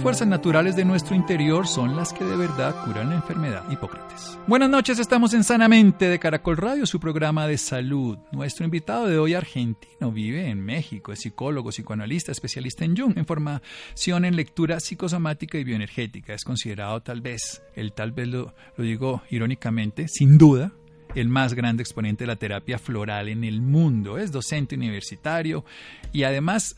Las 0.00 0.04
fuerzas 0.04 0.28
naturales 0.28 0.76
de 0.76 0.86
nuestro 0.86 1.14
interior 1.14 1.68
son 1.68 1.94
las 1.94 2.14
que 2.14 2.24
de 2.24 2.34
verdad 2.34 2.74
curan 2.86 3.10
la 3.10 3.16
enfermedad. 3.16 3.70
Hipócrates. 3.70 4.38
Buenas 4.46 4.70
noches, 4.70 4.98
estamos 4.98 5.34
en 5.34 5.44
Sanamente 5.44 6.08
de 6.08 6.18
Caracol 6.18 6.56
Radio, 6.56 6.86
su 6.86 6.98
programa 6.98 7.46
de 7.46 7.58
salud. 7.58 8.16
Nuestro 8.32 8.64
invitado 8.64 9.08
de 9.08 9.18
hoy, 9.18 9.34
argentino, 9.34 10.10
vive 10.10 10.48
en 10.48 10.64
México, 10.64 11.12
es 11.12 11.20
psicólogo, 11.20 11.68
psicoanalista, 11.68 12.32
especialista 12.32 12.86
en 12.86 12.96
Jung, 12.96 13.18
en 13.18 13.26
formación 13.26 14.24
en 14.24 14.36
lectura 14.36 14.80
psicosomática 14.80 15.58
y 15.58 15.64
bioenergética. 15.64 16.32
Es 16.32 16.44
considerado 16.44 17.02
tal 17.02 17.20
vez, 17.20 17.62
el 17.76 17.92
tal 17.92 18.12
vez 18.12 18.28
lo 18.28 18.54
digo 18.78 19.20
irónicamente, 19.28 20.08
sin 20.08 20.38
duda, 20.38 20.72
el 21.14 21.28
más 21.28 21.52
grande 21.52 21.82
exponente 21.82 22.24
de 22.24 22.28
la 22.28 22.36
terapia 22.36 22.78
floral 22.78 23.28
en 23.28 23.44
el 23.44 23.60
mundo. 23.60 24.16
Es 24.16 24.32
docente 24.32 24.76
universitario 24.76 25.62
y 26.10 26.22
además 26.22 26.74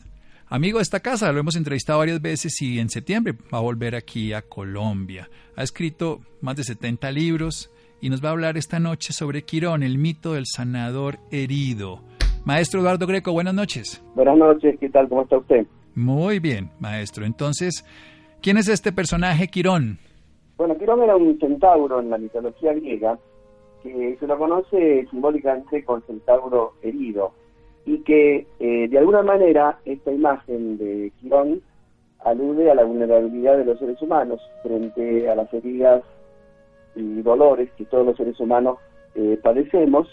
Amigo 0.49 0.77
de 0.77 0.83
esta 0.83 0.99
casa, 0.99 1.31
lo 1.31 1.39
hemos 1.39 1.55
entrevistado 1.55 1.99
varias 1.99 2.21
veces 2.21 2.61
y 2.61 2.79
en 2.79 2.89
septiembre 2.89 3.33
va 3.53 3.59
a 3.59 3.61
volver 3.61 3.95
aquí 3.95 4.33
a 4.33 4.41
Colombia. 4.41 5.29
Ha 5.55 5.63
escrito 5.63 6.19
más 6.41 6.55
de 6.57 6.63
70 6.63 7.11
libros 7.11 7.71
y 8.01 8.09
nos 8.09 8.23
va 8.23 8.29
a 8.29 8.31
hablar 8.33 8.57
esta 8.57 8.79
noche 8.79 9.13
sobre 9.13 9.43
Quirón, 9.43 9.81
el 9.81 9.97
mito 9.97 10.33
del 10.33 10.45
sanador 10.45 11.17
herido. 11.31 12.01
Maestro 12.45 12.81
Eduardo 12.81 13.07
Greco, 13.07 13.31
buenas 13.31 13.53
noches. 13.53 14.03
Buenas 14.15 14.37
noches, 14.37 14.77
¿qué 14.79 14.89
tal? 14.89 15.07
¿Cómo 15.07 15.23
está 15.23 15.37
usted? 15.37 15.65
Muy 15.95 16.39
bien, 16.39 16.69
maestro. 16.79 17.25
Entonces, 17.25 17.85
¿quién 18.41 18.57
es 18.57 18.67
este 18.67 18.91
personaje 18.91 19.47
Quirón? 19.47 19.97
Bueno, 20.57 20.77
Quirón 20.77 21.01
era 21.01 21.15
un 21.15 21.39
centauro 21.39 22.01
en 22.01 22.09
la 22.09 22.17
mitología 22.17 22.73
griega 22.73 23.17
que 23.81 24.17
se 24.19 24.27
lo 24.27 24.37
conoce 24.37 25.07
simbólicamente 25.09 25.83
con 25.83 26.01
centauro 26.03 26.73
herido 26.81 27.33
y 27.85 27.99
que 27.99 28.47
eh, 28.59 28.87
de 28.87 28.97
alguna 28.97 29.23
manera 29.23 29.79
esta 29.85 30.11
imagen 30.11 30.77
de 30.77 31.11
Quirón 31.19 31.61
alude 32.23 32.71
a 32.71 32.75
la 32.75 32.83
vulnerabilidad 32.83 33.57
de 33.57 33.65
los 33.65 33.79
seres 33.79 34.01
humanos 34.01 34.41
frente 34.61 35.29
a 35.29 35.35
las 35.35 35.53
heridas 35.53 36.03
y 36.95 37.21
dolores 37.21 37.69
que 37.77 37.85
todos 37.85 38.05
los 38.05 38.15
seres 38.15 38.39
humanos 38.39 38.77
eh, 39.15 39.37
padecemos, 39.41 40.07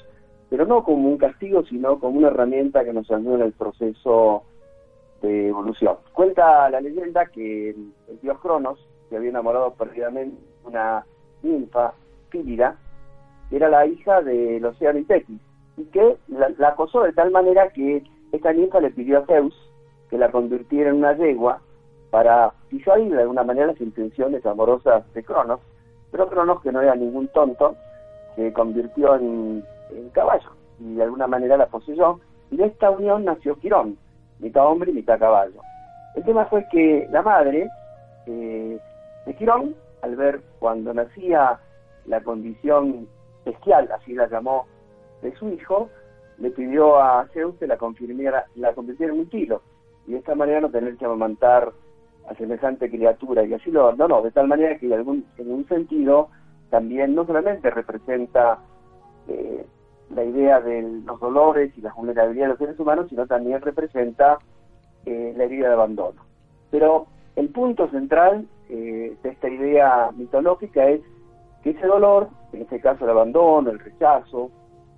pero 0.49 0.67
no 0.67 0.83
como 0.83 1.09
un 1.09 1.19
castigo, 1.19 1.65
sino 1.65 1.99
como 2.01 2.19
una 2.19 2.29
herramienta 2.29 2.85
que 2.85 2.93
nos 2.93 3.11
ayuda 3.11 3.37
en 3.37 3.43
el 3.43 3.53
proceso 3.53 4.43
de 5.23 5.49
evolución. 5.49 5.97
Cuenta 6.13 6.69
la 6.71 6.81
leyenda 6.81 7.27
que 7.27 7.71
el, 7.71 7.93
dios 8.23 8.39
Cronos, 8.41 8.79
que 9.09 9.17
había 9.17 9.31
enamorado 9.31 9.75
perdidamente 9.75 10.37
una 10.65 11.05
ninfa, 11.43 11.93
Pílida, 12.31 12.77
era 13.51 13.69
la 13.69 13.87
hija 13.87 14.23
del 14.23 14.65
océano 14.65 14.99
Ipetis, 14.99 15.41
que 15.87 16.17
la, 16.29 16.69
acosó 16.69 17.03
de 17.03 17.13
tal 17.13 17.31
manera 17.31 17.69
que 17.71 18.03
esta 18.33 18.53
ninfa 18.53 18.81
le 18.81 18.91
pidió 18.91 19.19
a 19.19 19.27
Zeus 19.27 19.55
que 20.09 20.19
la 20.19 20.31
convirtiera 20.31 20.91
en 20.91 20.97
una 20.97 21.13
yegua 21.15 21.61
para 22.11 22.53
disuadir 22.71 23.13
de 23.15 23.23
alguna 23.23 23.45
manera 23.45 23.69
las 23.69 23.81
intenciones 23.81 24.45
amorosas 24.45 25.05
de 25.15 25.23
Cronos, 25.23 25.61
pero 26.11 26.29
Cronos, 26.29 26.61
que 26.63 26.73
no 26.73 26.83
era 26.83 26.95
ningún 26.97 27.29
tonto, 27.29 27.77
se 28.35 28.53
convirtió 28.53 29.15
en, 29.15 29.65
caballo 30.13 30.51
y 30.81 30.95
de 30.95 31.03
alguna 31.03 31.27
manera 31.27 31.57
la 31.57 31.67
poseyó, 31.67 32.21
y 32.51 32.57
de 32.57 32.67
esta 32.67 32.91
unión 32.91 33.25
nació 33.25 33.57
Quirón, 33.57 33.97
mitad 34.39 34.67
hombre 34.67 34.91
y 34.91 34.95
mitad 34.95 35.19
caballo. 35.19 35.61
El 36.17 36.25
tema 36.25 36.47
fue 36.47 36.67
que 36.71 37.07
la 37.11 37.23
madre 37.23 37.69
eh, 38.27 38.79
de 39.27 39.35
Quirón, 39.35 39.75
al 40.03 40.17
ver 40.17 40.41
cuando 40.59 40.93
nacía 40.95 41.61
la 42.07 42.21
condición 42.23 43.09
bestial, 43.45 43.91
así 43.93 44.15
la 44.15 44.27
llamó 44.29 44.67
de 45.23 45.35
su 45.37 45.49
hijo, 45.49 45.91
le 46.39 46.51
pidió 46.51 46.99
a 46.99 47.27
Zeus 47.33 47.55
que 47.57 47.67
la, 47.67 47.77
la 48.57 48.75
convirtiera 48.75 49.13
en 49.13 49.21
un 49.21 49.27
kilo, 49.27 49.63
y 50.07 50.13
de 50.13 50.19
esta 50.19 50.35
manera 50.35 50.61
no 50.61 50.71
tener 50.71 50.97
que 50.97 51.05
amamantar 51.05 51.73
a 52.29 52.35
semejante 52.35 52.91
criatura, 52.91 53.45
y 53.45 53.55
así 53.55 53.71
lo 53.71 53.83
abandonó, 53.83 54.23
de 54.23 54.31
tal 54.31 54.49
manera 54.49 54.79
que 54.79 54.93
algún, 54.95 55.25
en 55.37 55.53
un 55.53 55.67
sentido 55.69 56.29
también 56.71 57.15
no 57.15 57.27
solamente 57.27 57.71
representa 57.71 58.59
eh, 59.29 59.67
la 60.15 60.25
idea 60.25 60.61
de 60.61 60.83
los 61.05 61.21
dolores 61.21 61.73
y 61.77 61.81
la 61.81 61.93
vulnerabilidad 61.93 62.47
de 62.47 62.51
los 62.51 62.59
seres 62.59 62.79
humanos, 62.81 63.07
sino 63.09 63.27
también 63.27 63.61
representa 63.61 64.39
eh, 65.07 65.35
la 65.37 65.45
herida 65.45 65.69
de 65.69 65.75
abandono. 65.75 66.23
Pero 66.71 67.07
el 67.37 67.49
punto 67.49 67.89
central 67.91 68.47
eh, 68.69 69.17
de 69.23 69.29
esta 69.29 69.49
idea 69.49 70.11
mitológica 70.17 70.89
es 70.89 71.01
que 71.63 71.71
ese 71.71 71.87
dolor, 71.87 72.29
en 72.53 72.63
este 72.63 72.81
caso 72.81 73.05
el 73.05 73.11
abandono, 73.11 73.71
el 73.71 73.79
rechazo, 73.79 74.51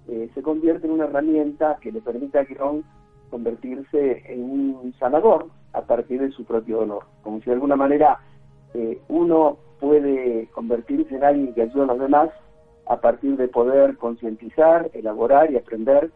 eh, 0.08 0.30
se 0.34 0.42
convierte 0.42 0.86
en 0.86 0.94
una 0.94 1.04
herramienta 1.04 1.78
que 1.80 1.92
le 1.92 2.00
permite 2.00 2.38
a 2.38 2.44
Quirón 2.44 2.84
convertirse 3.30 4.22
en 4.26 4.42
un 4.42 4.94
sanador 4.98 5.46
a 5.72 5.82
partir 5.82 6.20
de 6.20 6.30
su 6.30 6.44
propio 6.44 6.78
dolor. 6.78 7.04
Como 7.22 7.38
si 7.40 7.46
de 7.46 7.52
alguna 7.52 7.76
manera 7.76 8.20
eh, 8.74 9.00
uno 9.08 9.58
puede 9.80 10.48
convertirse 10.52 11.14
en 11.14 11.24
alguien 11.24 11.54
que 11.54 11.62
ayuda 11.62 11.84
a 11.84 11.86
los 11.88 12.00
demás 12.00 12.30
a 12.86 13.00
partir 13.00 13.36
de 13.36 13.48
poder 13.48 13.96
concientizar, 13.96 14.90
elaborar 14.92 15.50
y 15.50 15.56
aprender 15.56 16.10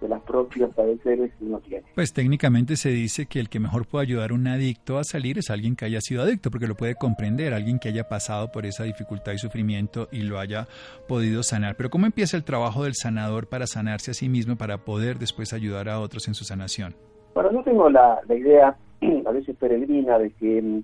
de 0.00 0.08
las 0.08 0.22
propias 0.22 0.70
padeceres 0.74 1.32
que 1.38 1.44
uno 1.44 1.58
tiene. 1.60 1.84
Pues 1.94 2.12
técnicamente 2.12 2.76
se 2.76 2.90
dice 2.90 3.26
que 3.26 3.40
el 3.40 3.48
que 3.48 3.60
mejor 3.60 3.86
puede 3.86 4.06
ayudar 4.06 4.30
a 4.30 4.34
un 4.34 4.46
adicto 4.46 4.98
a 4.98 5.04
salir 5.04 5.38
es 5.38 5.50
alguien 5.50 5.76
que 5.76 5.84
haya 5.84 6.00
sido 6.00 6.22
adicto, 6.22 6.50
porque 6.50 6.66
lo 6.66 6.74
puede 6.74 6.94
comprender, 6.94 7.52
alguien 7.54 7.78
que 7.78 7.88
haya 7.88 8.08
pasado 8.08 8.50
por 8.52 8.66
esa 8.66 8.84
dificultad 8.84 9.32
y 9.32 9.38
sufrimiento 9.38 10.08
y 10.10 10.22
lo 10.22 10.38
haya 10.38 10.66
podido 11.08 11.42
sanar. 11.42 11.76
Pero 11.76 11.90
¿cómo 11.90 12.06
empieza 12.06 12.36
el 12.36 12.44
trabajo 12.44 12.84
del 12.84 12.94
sanador 12.94 13.48
para 13.48 13.66
sanarse 13.66 14.12
a 14.12 14.14
sí 14.14 14.28
mismo, 14.28 14.56
para 14.56 14.78
poder 14.78 15.18
después 15.18 15.52
ayudar 15.52 15.88
a 15.88 16.00
otros 16.00 16.28
en 16.28 16.34
su 16.34 16.44
sanación? 16.44 16.94
Bueno, 17.34 17.52
yo 17.52 17.62
tengo 17.62 17.88
la, 17.90 18.20
idea, 18.28 18.76
a 19.26 19.30
veces 19.32 19.56
peregrina, 19.56 20.18
de 20.18 20.30
que 20.32 20.82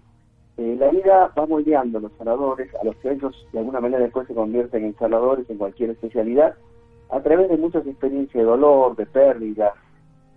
eh, 0.59 0.77
la 0.78 0.91
vida 0.91 1.33
va 1.38 1.47
moldeando 1.47 1.98
a 1.98 2.00
los 2.03 2.12
sanadores, 2.19 2.75
a 2.81 2.84
los 2.84 2.97
que 2.97 3.12
ellos 3.12 3.47
de 3.53 3.59
alguna 3.59 3.81
manera 3.81 4.03
después 4.03 4.27
se 4.27 4.34
convierten 4.34 4.84
en 4.84 4.97
sanadores 4.97 5.48
en 5.50 5.59
cualquier 5.59 5.91
especialidad, 5.91 6.54
a 7.11 7.21
través 7.21 7.49
de 7.49 7.56
muchas 7.56 7.87
experiencias 7.87 8.34
de 8.34 8.49
dolor, 8.49 8.97
de 8.97 9.06
pérdida, 9.06 9.72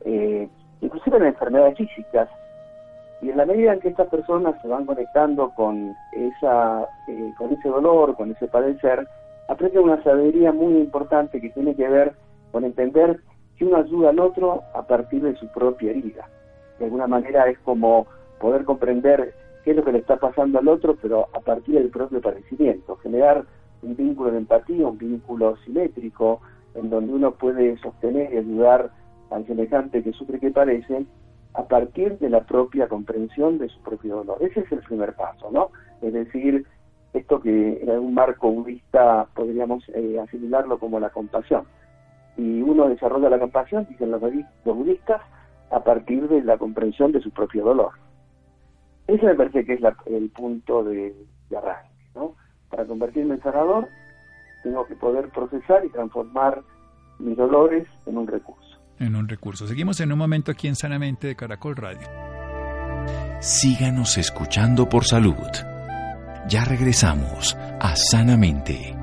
eh, 0.06 0.48
inclusive 0.82 1.18
en 1.18 1.26
enfermedades 1.26 1.78
físicas. 1.78 2.30
Y 3.22 3.30
en 3.30 3.38
la 3.38 3.46
medida 3.46 3.74
en 3.74 3.80
que 3.80 3.90
estas 3.90 4.08
personas 4.08 4.62
se 4.62 4.68
van 4.68 4.86
conectando 4.86 5.52
con, 5.56 5.94
esa, 6.14 6.88
eh, 7.08 7.34
con 7.38 7.52
ese 7.52 7.68
dolor, 7.68 8.16
con 8.16 8.32
ese 8.32 8.48
padecer, 8.48 9.08
aprenden 9.50 9.84
una 9.84 10.02
sabiduría 10.04 10.52
muy 10.52 10.78
importante 10.78 11.42
que 11.42 11.50
tiene 11.50 11.76
que 11.76 11.88
ver 11.88 12.14
con 12.52 12.64
entender 12.64 13.20
que 13.58 13.66
uno 13.66 13.78
ayuda 13.78 14.12
al 14.12 14.20
otro 14.20 14.64
a 14.74 14.84
partir 14.84 15.22
de 15.22 15.36
su 15.36 15.48
propia 15.52 15.92
herida. 15.92 16.30
De 16.78 16.86
alguna 16.86 17.08
manera 17.08 17.50
es 17.50 17.60
como 17.60 18.08
poder 18.40 18.64
comprender 18.64 19.34
qué 19.64 19.72
es 19.72 19.78
lo 19.78 19.84
que 19.84 19.92
le 19.92 20.00
está 20.00 20.16
pasando 20.16 20.60
al 20.60 20.68
otro, 20.70 20.96
pero 21.02 21.28
a 21.34 21.42
partir 21.42 21.76
del 21.76 21.90
propio 21.90 22.22
padecimiento, 22.22 22.96
generar 22.98 23.44
un 23.82 23.96
vínculo 23.96 24.32
de 24.32 24.38
empatía, 24.38 24.88
un 24.88 24.98
vínculo 24.98 25.58
simétrico, 25.66 26.40
en 26.80 26.90
donde 26.90 27.14
uno 27.14 27.32
puede 27.32 27.78
sostener 27.78 28.34
y 28.34 28.38
ayudar 28.38 28.92
al 29.30 29.46
semejante 29.46 30.04
que 30.04 30.14
sufre 30.14 30.40
que 30.40 30.52
parece 30.52 31.06
a 31.54 31.64
partir 31.64 32.18
de 32.20 32.30
la 32.30 32.42
propia 32.42 32.88
comprensión 32.88 33.58
de 33.58 33.70
su 33.70 33.80
propio 33.82 34.18
dolor. 34.18 34.38
Ese 34.42 34.62
es 34.62 34.72
el 34.72 34.80
primer 34.80 35.14
paso, 35.14 35.50
¿no? 35.52 35.72
Es 36.02 36.14
decir, 36.14 36.66
esto 37.14 37.42
que 37.42 37.82
en 37.82 37.90
algún 37.90 38.14
marco 38.14 38.52
budista 38.52 39.28
podríamos 39.34 39.84
eh, 39.90 40.20
asimilarlo 40.20 40.80
como 40.80 41.00
la 41.00 41.10
compasión. 41.10 41.64
Y 42.38 42.62
uno 42.62 42.88
desarrolla 42.88 43.30
la 43.30 43.40
compasión, 43.40 43.88
dicen 43.90 44.12
los, 44.12 44.22
budistas, 44.64 45.22
a 45.72 45.84
partir 45.84 46.28
de 46.30 46.42
la 46.44 46.58
comprensión 46.58 47.12
de 47.12 47.22
su 47.22 47.32
propio 47.32 47.66
dolor. 47.66 47.92
Ese 49.08 49.26
me 49.26 49.36
parece 49.36 49.66
que 49.66 49.74
es 49.74 49.82
el 50.06 50.30
punto 50.30 50.84
de, 50.84 51.16
de 51.50 51.58
arranque, 51.58 51.90
¿no? 52.16 52.36
Para 52.70 52.86
convertirme 52.86 53.36
en 53.36 53.42
sanador 53.42 53.88
tengo 54.64 54.86
que 54.86 54.96
poder 54.96 55.30
procesar 55.30 55.86
y 55.86 55.90
transformar 55.90 56.62
mis 57.20 57.38
dolores 57.38 57.88
en 58.06 58.18
un 58.18 58.28
recurso. 58.28 58.80
En 59.00 59.16
un 59.16 59.28
recurso. 59.28 59.68
Seguimos 59.68 60.00
en 60.02 60.12
un 60.12 60.20
momento 60.20 60.52
aquí 60.52 60.68
en 60.68 60.76
Sanamente 60.76 61.28
de 61.28 61.36
Caracol 61.36 61.76
Radio. 61.76 62.08
Síganos 63.40 64.18
escuchando 64.18 64.90
por 64.90 65.06
salud. 65.06 65.36
Ya 66.48 66.66
regresamos 66.66 67.56
a 67.80 67.96
Sanamente. 67.96 68.96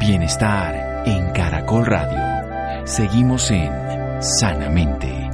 Bienestar 0.00 1.06
en 1.06 1.32
Caracol 1.32 1.86
Radio. 1.86 2.86
Seguimos 2.86 3.50
en 3.50 3.70
Sanamente. 4.22 5.27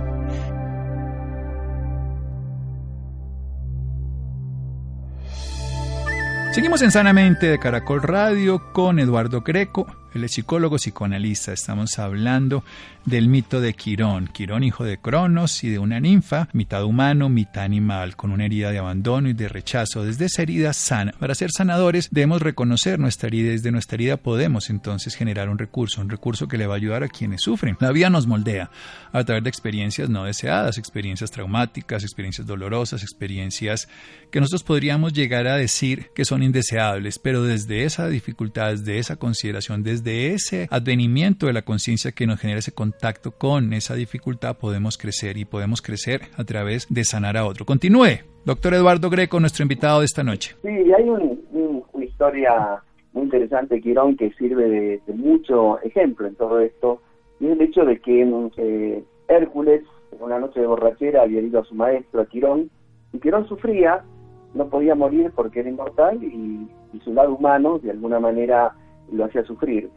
Seguimos 6.54 6.82
en 6.82 6.92
Sanamente 6.92 7.48
de 7.48 7.58
Caracol 7.58 8.00
Radio 8.00 8.62
con 8.72 9.00
Eduardo 9.00 9.40
Greco, 9.40 9.88
él 10.14 10.24
es 10.24 10.32
psicólogo 10.32 10.76
psicoanalista. 10.76 11.52
Estamos 11.52 11.98
hablando 11.98 12.64
del 13.04 13.28
mito 13.28 13.60
de 13.60 13.74
Quirón. 13.74 14.28
Quirón, 14.28 14.62
hijo 14.62 14.84
de 14.84 14.98
Cronos 14.98 15.64
y 15.64 15.70
de 15.70 15.78
una 15.78 15.98
ninfa, 15.98 16.48
mitad 16.52 16.84
humano, 16.84 17.28
mitad 17.28 17.64
animal, 17.64 18.16
con 18.16 18.30
una 18.30 18.44
herida 18.44 18.70
de 18.70 18.78
abandono 18.78 19.28
y 19.28 19.32
de 19.32 19.48
rechazo. 19.48 20.04
Desde 20.04 20.26
esa 20.26 20.42
herida 20.42 20.72
sana. 20.72 21.12
Para 21.18 21.34
ser 21.34 21.50
sanadores 21.50 22.08
debemos 22.12 22.42
reconocer 22.42 22.98
nuestra 22.98 23.26
herida. 23.26 23.50
Desde 23.50 23.72
nuestra 23.72 23.96
herida 23.96 24.16
podemos 24.16 24.70
entonces 24.70 25.16
generar 25.16 25.48
un 25.48 25.58
recurso, 25.58 26.00
un 26.00 26.10
recurso 26.10 26.46
que 26.46 26.58
le 26.58 26.66
va 26.66 26.74
a 26.74 26.76
ayudar 26.76 27.02
a 27.02 27.08
quienes 27.08 27.42
sufren. 27.42 27.76
La 27.80 27.90
vida 27.90 28.08
nos 28.08 28.26
moldea 28.26 28.70
a 29.12 29.24
través 29.24 29.42
de 29.42 29.50
experiencias 29.50 30.08
no 30.08 30.24
deseadas, 30.24 30.78
experiencias 30.78 31.30
traumáticas, 31.30 32.04
experiencias 32.04 32.46
dolorosas, 32.46 33.02
experiencias 33.02 33.88
que 34.30 34.40
nosotros 34.40 34.62
podríamos 34.62 35.12
llegar 35.12 35.46
a 35.46 35.56
decir 35.56 36.10
que 36.14 36.24
son 36.24 36.42
indeseables, 36.42 37.18
pero 37.18 37.42
desde 37.42 37.84
esa 37.84 38.08
dificultad, 38.08 38.70
desde 38.70 38.98
esa 38.98 39.16
consideración, 39.16 39.82
desde 39.82 40.03
de 40.04 40.34
ese 40.34 40.68
advenimiento 40.70 41.46
de 41.46 41.54
la 41.54 41.62
conciencia 41.62 42.12
que 42.12 42.26
nos 42.26 42.38
genera 42.38 42.58
ese 42.58 42.72
contacto 42.72 43.32
con 43.32 43.72
esa 43.72 43.94
dificultad, 43.94 44.58
podemos 44.58 44.98
crecer 44.98 45.38
y 45.38 45.46
podemos 45.46 45.80
crecer 45.80 46.20
a 46.36 46.44
través 46.44 46.86
de 46.90 47.04
sanar 47.04 47.38
a 47.38 47.46
otro. 47.46 47.64
Continúe, 47.64 48.20
doctor 48.44 48.74
Eduardo 48.74 49.08
Greco, 49.08 49.40
nuestro 49.40 49.62
invitado 49.62 50.00
de 50.00 50.04
esta 50.04 50.22
noche. 50.22 50.54
Sí, 50.62 50.68
hay 50.68 51.08
una 51.08 52.04
historia 52.04 52.82
muy 53.14 53.24
interesante 53.24 53.76
de 53.76 53.80
Quirón 53.80 54.16
que 54.16 54.30
sirve 54.34 54.68
de, 54.68 55.14
mucho 55.14 55.80
ejemplo 55.80 56.26
en 56.26 56.34
todo 56.34 56.60
esto, 56.60 57.00
y 57.40 57.46
es 57.46 57.52
el 57.52 57.62
hecho 57.62 57.84
de 57.84 57.98
que 57.98 58.22
eh, 58.58 59.04
Hércules, 59.28 59.82
en 60.12 60.22
una 60.22 60.38
noche 60.38 60.60
de 60.60 60.66
borrachera, 60.66 61.22
había 61.22 61.40
ido 61.40 61.60
a 61.60 61.64
su 61.64 61.74
maestro, 61.74 62.20
a 62.20 62.26
Quirón, 62.26 62.70
y 63.12 63.18
Quirón 63.20 63.48
sufría, 63.48 64.04
no 64.52 64.68
podía 64.68 64.94
morir 64.94 65.32
porque 65.34 65.60
era 65.60 65.70
inmortal, 65.70 66.22
y 66.22 66.68
su 67.02 67.12
lado 67.12 67.34
humano, 67.34 67.80
de 67.80 67.90
alguna 67.90 68.20
manera, 68.20 68.74
lo 69.12 69.24
hacía 69.24 69.44
sufrir. 69.44 69.90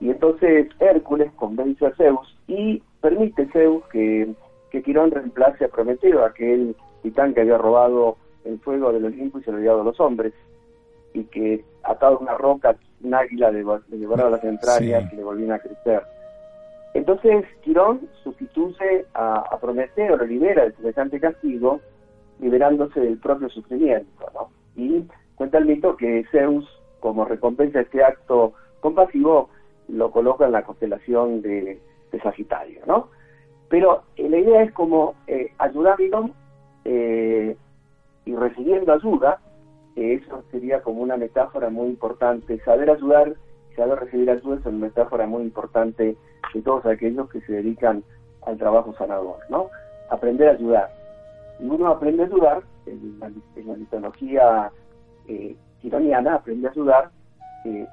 Y 0.00 0.10
entonces 0.10 0.68
Hércules 0.80 1.30
convence 1.36 1.86
a 1.86 1.94
Zeus 1.94 2.36
y 2.46 2.82
permite 3.00 3.46
Zeus 3.46 3.84
que, 3.90 4.34
que 4.70 4.82
Quirón 4.82 5.10
reemplace 5.10 5.64
a 5.64 5.68
Prometeo, 5.68 6.24
aquel 6.24 6.76
titán 7.02 7.34
que 7.34 7.42
había 7.42 7.58
robado 7.58 8.16
el 8.44 8.58
fuego 8.60 8.92
del 8.92 9.06
Olimpo 9.06 9.38
y 9.38 9.42
se 9.42 9.50
lo 9.50 9.58
había 9.58 9.70
dado 9.70 9.82
a 9.82 9.86
los 9.86 10.00
hombres, 10.00 10.32
y 11.14 11.24
que 11.24 11.64
atado 11.82 12.16
a 12.16 12.20
una 12.20 12.34
roca, 12.36 12.76
un 13.02 13.14
águila 13.14 13.50
le, 13.50 13.64
llevaba 13.90 14.30
las 14.30 14.44
entrañas 14.44 15.12
y 15.12 15.16
le 15.16 15.24
volvían 15.24 15.52
a 15.52 15.58
crecer. 15.58 16.02
Entonces 16.94 17.44
Quirón 17.62 18.08
sustituye 18.22 19.06
a, 19.14 19.38
a, 19.50 19.58
Prometeo, 19.58 20.16
lo 20.16 20.24
libera 20.24 20.64
del 20.64 20.76
semejante 20.76 21.20
castigo, 21.20 21.80
liberándose 22.40 23.00
del 23.00 23.18
propio 23.18 23.48
sufrimiento. 23.48 24.26
¿no? 24.34 24.50
Y 24.76 25.04
cuenta 25.34 25.58
el 25.58 25.66
mito 25.66 25.96
que 25.96 26.24
Zeus 26.30 26.66
como 27.04 27.26
recompensa 27.26 27.82
este 27.82 28.02
acto 28.02 28.54
compasivo, 28.80 29.50
lo 29.88 30.10
coloca 30.10 30.46
en 30.46 30.52
la 30.52 30.62
constelación 30.62 31.42
de, 31.42 31.78
Sagitario, 32.22 32.80
¿no? 32.86 33.08
Pero 33.68 34.04
eh, 34.16 34.26
la 34.30 34.38
idea 34.38 34.62
es 34.62 34.72
como 34.72 35.16
eh, 35.26 35.52
ayudarlo 35.58 36.30
eh, 36.86 37.56
y 38.24 38.34
recibiendo 38.34 38.94
ayuda, 38.94 39.38
eso 39.96 40.44
sería 40.50 40.80
como 40.80 41.02
una 41.02 41.18
metáfora 41.18 41.68
muy 41.68 41.88
importante. 41.88 42.58
Saber 42.60 42.88
ayudar 42.88 43.34
saber 43.76 43.98
recibir 43.98 44.30
ayuda 44.30 44.56
es 44.60 44.66
una 44.66 44.86
metáfora 44.86 45.26
muy 45.26 45.42
importante 45.42 46.16
de 46.54 46.62
todos 46.62 46.86
aquellos 46.86 47.28
que 47.28 47.42
se 47.42 47.52
dedican 47.52 48.02
al 48.46 48.56
trabajo 48.56 48.94
sanador, 48.96 49.40
¿no? 49.50 49.68
Aprender 50.08 50.48
a 50.48 50.52
ayudar. 50.52 50.90
Uno 51.58 51.88
aprende 51.88 52.22
a 52.22 52.26
ayudar, 52.26 52.62
en 52.86 53.18
la, 53.18 53.26
en 53.26 53.66
la 53.66 53.74
mitología 53.74 54.70
eh, 55.28 55.54
iraniana 55.84 56.36
aprende 56.36 56.66
a 56.66 56.70
ayudar 56.70 57.10
eh, 57.64 57.86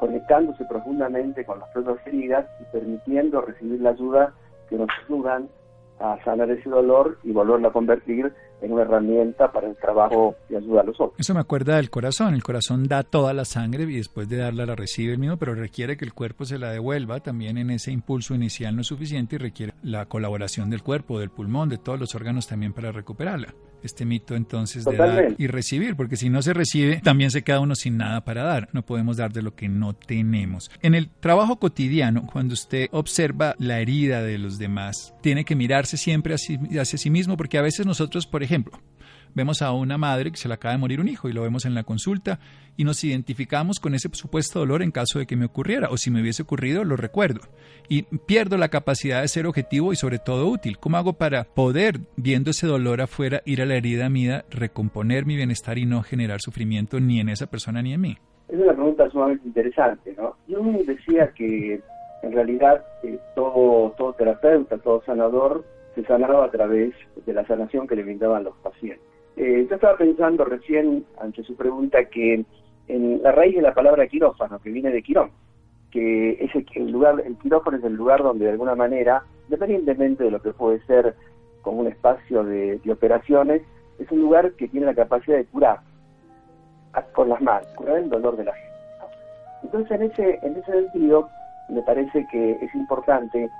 conectándose 0.00 0.64
profundamente 0.64 1.44
con 1.44 1.60
las 1.60 1.68
propias 1.70 2.06
heridas 2.06 2.46
y 2.60 2.64
permitiendo 2.72 3.40
recibir 3.40 3.80
la 3.80 3.90
ayuda 3.90 4.32
que 4.68 4.76
nos 4.76 4.88
ayudan 5.06 5.48
a 6.00 6.18
sanar 6.24 6.50
ese 6.50 6.68
dolor 6.68 7.18
y 7.24 7.32
volverlo 7.32 7.68
a 7.68 7.72
convertir 7.72 8.32
en 8.60 8.72
una 8.72 8.82
herramienta 8.82 9.50
para 9.52 9.68
el 9.68 9.76
trabajo 9.76 10.34
y 10.48 10.56
ayuda 10.56 10.80
a 10.80 10.84
los 10.84 11.00
otros. 11.00 11.18
Eso 11.18 11.34
me 11.34 11.40
acuerda 11.40 11.76
del 11.76 11.90
corazón. 11.90 12.34
El 12.34 12.42
corazón 12.42 12.88
da 12.88 13.02
toda 13.02 13.32
la 13.32 13.44
sangre 13.44 13.84
y 13.84 13.96
después 13.96 14.28
de 14.28 14.36
darla 14.36 14.66
la 14.66 14.74
recibe 14.74 15.12
el 15.12 15.18
mismo, 15.18 15.36
pero 15.36 15.54
requiere 15.54 15.96
que 15.96 16.04
el 16.04 16.14
cuerpo 16.14 16.44
se 16.44 16.58
la 16.58 16.70
devuelva. 16.70 17.20
También 17.20 17.58
en 17.58 17.70
ese 17.70 17.92
impulso 17.92 18.34
inicial 18.34 18.74
no 18.74 18.82
es 18.82 18.86
suficiente 18.86 19.36
y 19.36 19.38
requiere 19.38 19.74
la 19.82 20.06
colaboración 20.06 20.70
del 20.70 20.82
cuerpo, 20.82 21.20
del 21.20 21.30
pulmón, 21.30 21.68
de 21.68 21.78
todos 21.78 21.98
los 21.98 22.14
órganos 22.14 22.46
también 22.46 22.72
para 22.72 22.92
recuperarla 22.92 23.54
este 23.82 24.04
mito 24.04 24.34
entonces 24.34 24.84
de 24.84 24.96
dar 24.96 25.34
y 25.38 25.46
recibir, 25.46 25.96
porque 25.96 26.16
si 26.16 26.28
no 26.30 26.42
se 26.42 26.52
recibe, 26.52 27.00
también 27.02 27.30
se 27.30 27.42
queda 27.42 27.60
uno 27.60 27.74
sin 27.74 27.96
nada 27.96 28.24
para 28.24 28.42
dar. 28.42 28.68
No 28.72 28.84
podemos 28.84 29.16
dar 29.16 29.32
de 29.32 29.42
lo 29.42 29.54
que 29.54 29.68
no 29.68 29.94
tenemos. 29.94 30.70
En 30.82 30.94
el 30.94 31.08
trabajo 31.08 31.58
cotidiano, 31.58 32.26
cuando 32.26 32.54
usted 32.54 32.88
observa 32.92 33.54
la 33.58 33.80
herida 33.80 34.22
de 34.22 34.38
los 34.38 34.58
demás, 34.58 35.14
tiene 35.20 35.44
que 35.44 35.56
mirarse 35.56 35.96
siempre 35.96 36.34
hacia 36.34 36.84
sí 36.84 37.10
mismo, 37.10 37.36
porque 37.36 37.58
a 37.58 37.62
veces 37.62 37.86
nosotros, 37.86 38.26
por 38.26 38.42
ejemplo, 38.42 38.47
vemos 39.34 39.62
a 39.62 39.72
una 39.72 39.98
madre 39.98 40.30
que 40.30 40.36
se 40.36 40.48
le 40.48 40.54
acaba 40.54 40.72
de 40.72 40.78
morir 40.78 41.00
un 41.00 41.08
hijo 41.08 41.28
y 41.28 41.32
lo 41.32 41.42
vemos 41.42 41.64
en 41.64 41.74
la 41.74 41.84
consulta 41.84 42.40
y 42.76 42.84
nos 42.84 43.02
identificamos 43.04 43.78
con 43.80 43.94
ese 43.94 44.08
supuesto 44.12 44.58
dolor 44.58 44.82
en 44.82 44.90
caso 44.90 45.18
de 45.18 45.26
que 45.26 45.36
me 45.36 45.46
ocurriera 45.46 45.90
o 45.90 45.96
si 45.96 46.10
me 46.10 46.20
hubiese 46.20 46.42
ocurrido 46.42 46.84
lo 46.84 46.96
recuerdo 46.96 47.40
y 47.88 48.02
pierdo 48.02 48.56
la 48.56 48.68
capacidad 48.68 49.22
de 49.22 49.28
ser 49.28 49.46
objetivo 49.46 49.92
y 49.92 49.96
sobre 49.96 50.18
todo 50.18 50.48
útil. 50.48 50.78
¿Cómo 50.78 50.96
hago 50.96 51.14
para 51.14 51.44
poder, 51.44 52.00
viendo 52.16 52.50
ese 52.50 52.66
dolor 52.66 53.00
afuera, 53.00 53.42
ir 53.44 53.62
a 53.62 53.66
la 53.66 53.76
herida 53.76 54.08
mía, 54.08 54.44
recomponer 54.50 55.24
mi 55.24 55.36
bienestar 55.36 55.78
y 55.78 55.86
no 55.86 56.02
generar 56.02 56.40
sufrimiento 56.40 57.00
ni 57.00 57.20
en 57.20 57.28
esa 57.28 57.46
persona 57.46 57.80
ni 57.80 57.94
en 57.94 58.00
mí? 58.00 58.18
Es 58.48 58.58
una 58.58 58.72
pregunta 58.72 59.10
sumamente 59.10 59.46
interesante, 59.46 60.14
¿no? 60.16 60.36
Yo 60.48 60.62
decía 60.86 61.32
que 61.36 61.80
en 62.22 62.32
realidad 62.32 62.84
eh, 63.02 63.18
todo 63.34 64.14
terapeuta, 64.16 64.78
todo 64.78 65.02
sanador 65.04 65.64
se 65.98 66.04
sanaba 66.04 66.44
a 66.44 66.50
través 66.50 66.94
de 67.26 67.32
la 67.32 67.44
sanación 67.44 67.88
que 67.88 67.96
le 67.96 68.04
brindaban 68.04 68.44
los 68.44 68.54
pacientes. 68.58 69.04
Eh, 69.36 69.66
yo 69.68 69.74
estaba 69.74 69.96
pensando 69.96 70.44
recién, 70.44 71.04
ante 71.20 71.42
su 71.42 71.56
pregunta, 71.56 72.04
que 72.04 72.44
en 72.86 73.22
la 73.22 73.32
raíz 73.32 73.56
de 73.56 73.62
la 73.62 73.74
palabra 73.74 74.06
quirófano, 74.06 74.60
que 74.60 74.70
viene 74.70 74.90
de 74.90 75.02
quirón, 75.02 75.32
que 75.90 76.32
es 76.44 76.50
el, 76.76 76.90
lugar, 76.92 77.20
el 77.24 77.36
quirófano 77.38 77.78
es 77.78 77.84
el 77.84 77.94
lugar 77.94 78.22
donde 78.22 78.44
de 78.44 78.52
alguna 78.52 78.76
manera, 78.76 79.24
independientemente 79.46 80.22
de 80.22 80.30
lo 80.30 80.40
que 80.40 80.52
puede 80.52 80.80
ser 80.86 81.16
como 81.62 81.80
un 81.80 81.88
espacio 81.88 82.44
de, 82.44 82.80
operaciones, 82.88 83.62
es 83.98 84.08
un 84.12 84.20
lugar 84.20 84.52
que 84.52 84.68
tiene 84.68 84.86
la 84.86 84.94
capacidad 84.94 85.36
de 85.36 85.46
curar 85.46 85.80
con 87.12 87.28
las 87.28 87.40
manos, 87.40 87.66
curar 87.74 87.98
el 87.98 88.08
dolor 88.08 88.36
de 88.36 88.44
la 88.44 88.54
gente. 88.54 88.68
Entonces, 89.64 89.90
en 89.90 90.02
ese, 90.02 90.38
en 90.42 90.56
ese 90.56 90.72
sentido, 90.72 91.28
me 91.68 91.82
parece 91.82 92.24
que 92.30 92.52
es 92.52 92.74
importante 92.76 93.50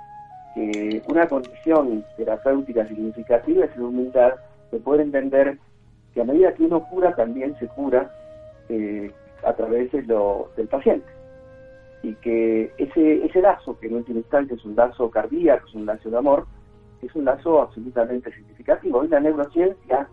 que 0.54 1.02
una 1.08 1.26
condición 1.26 2.04
terapéutica 2.16 2.86
significativa 2.86 3.64
es 3.64 3.76
la 3.76 3.84
humildad 3.84 4.34
de 4.70 4.78
poder 4.80 5.02
entender 5.02 5.58
que 6.14 6.20
a 6.20 6.24
medida 6.24 6.54
que 6.54 6.64
uno 6.64 6.84
cura, 6.88 7.14
también 7.14 7.56
se 7.58 7.66
cura 7.68 8.10
eh, 8.68 9.10
a 9.44 9.52
través 9.52 9.92
del 9.92 10.68
paciente. 10.68 11.06
Y 12.02 12.14
que 12.14 12.72
ese, 12.78 13.24
ese 13.24 13.40
lazo, 13.40 13.78
que 13.78 13.88
en 13.88 13.96
última 13.96 14.20
instancia 14.20 14.54
es 14.54 14.64
un 14.64 14.76
lazo 14.76 15.10
cardíaco, 15.10 15.66
es 15.66 15.74
un 15.74 15.86
lazo 15.86 16.10
de 16.10 16.16
amor, 16.16 16.46
es 17.02 17.14
un 17.14 17.24
lazo 17.24 17.62
absolutamente 17.62 18.32
significativo. 18.32 18.98
Hoy 18.98 19.08
la 19.08 19.20
neurociencia 19.20 20.08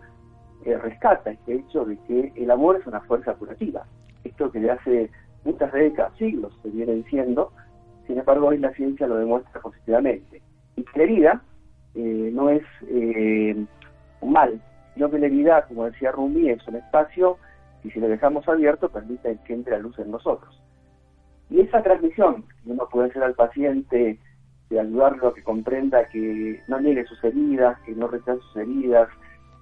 eh, 0.64 0.76
rescata 0.78 1.30
este 1.30 1.54
hecho 1.54 1.84
de 1.84 1.96
que 2.06 2.32
el 2.34 2.50
amor 2.50 2.76
es 2.76 2.86
una 2.86 3.00
fuerza 3.00 3.34
curativa. 3.34 3.84
Esto 4.24 4.50
que 4.50 4.60
de 4.60 4.70
hace 4.70 5.10
muchas 5.44 5.72
décadas, 5.72 6.16
siglos, 6.18 6.58
se 6.62 6.70
viene 6.70 6.94
diciendo, 6.94 7.52
sin 8.06 8.18
embargo 8.18 8.48
hoy 8.48 8.58
la 8.58 8.72
ciencia 8.72 9.06
lo 9.06 9.16
demuestra 9.16 9.60
positivamente. 9.60 10.42
Y 10.76 10.82
que 10.84 10.98
la 10.98 11.04
herida 11.04 11.42
eh, 11.94 12.30
no 12.32 12.50
es 12.50 12.62
un 14.20 14.32
mal, 14.32 14.60
sino 14.94 15.10
que 15.10 15.18
la 15.18 15.26
herida, 15.26 15.62
como 15.66 15.84
decía 15.84 16.12
Rumi, 16.12 16.50
es 16.50 16.66
un 16.68 16.76
espacio 16.76 17.38
y 17.84 17.90
si 17.90 18.00
lo 18.00 18.08
dejamos 18.08 18.48
abierto 18.48 18.88
permite 18.88 19.38
que 19.44 19.54
entre 19.54 19.72
la 19.72 19.78
luz 19.78 19.98
en 19.98 20.10
nosotros. 20.10 20.60
Y 21.50 21.60
esa 21.60 21.82
transmisión 21.82 22.44
que 22.64 22.70
uno 22.70 22.88
puede 22.90 23.10
hacer 23.10 23.22
al 23.22 23.34
paciente, 23.34 24.18
de 24.70 24.80
ayudarlo 24.80 25.28
a 25.28 25.34
que 25.34 25.44
comprenda 25.44 26.08
que 26.08 26.60
no 26.66 26.80
niegue 26.80 27.04
sus 27.06 27.22
heridas, 27.22 27.78
que 27.82 27.92
no 27.92 28.08
rechace 28.08 28.40
sus 28.40 28.56
heridas, 28.56 29.08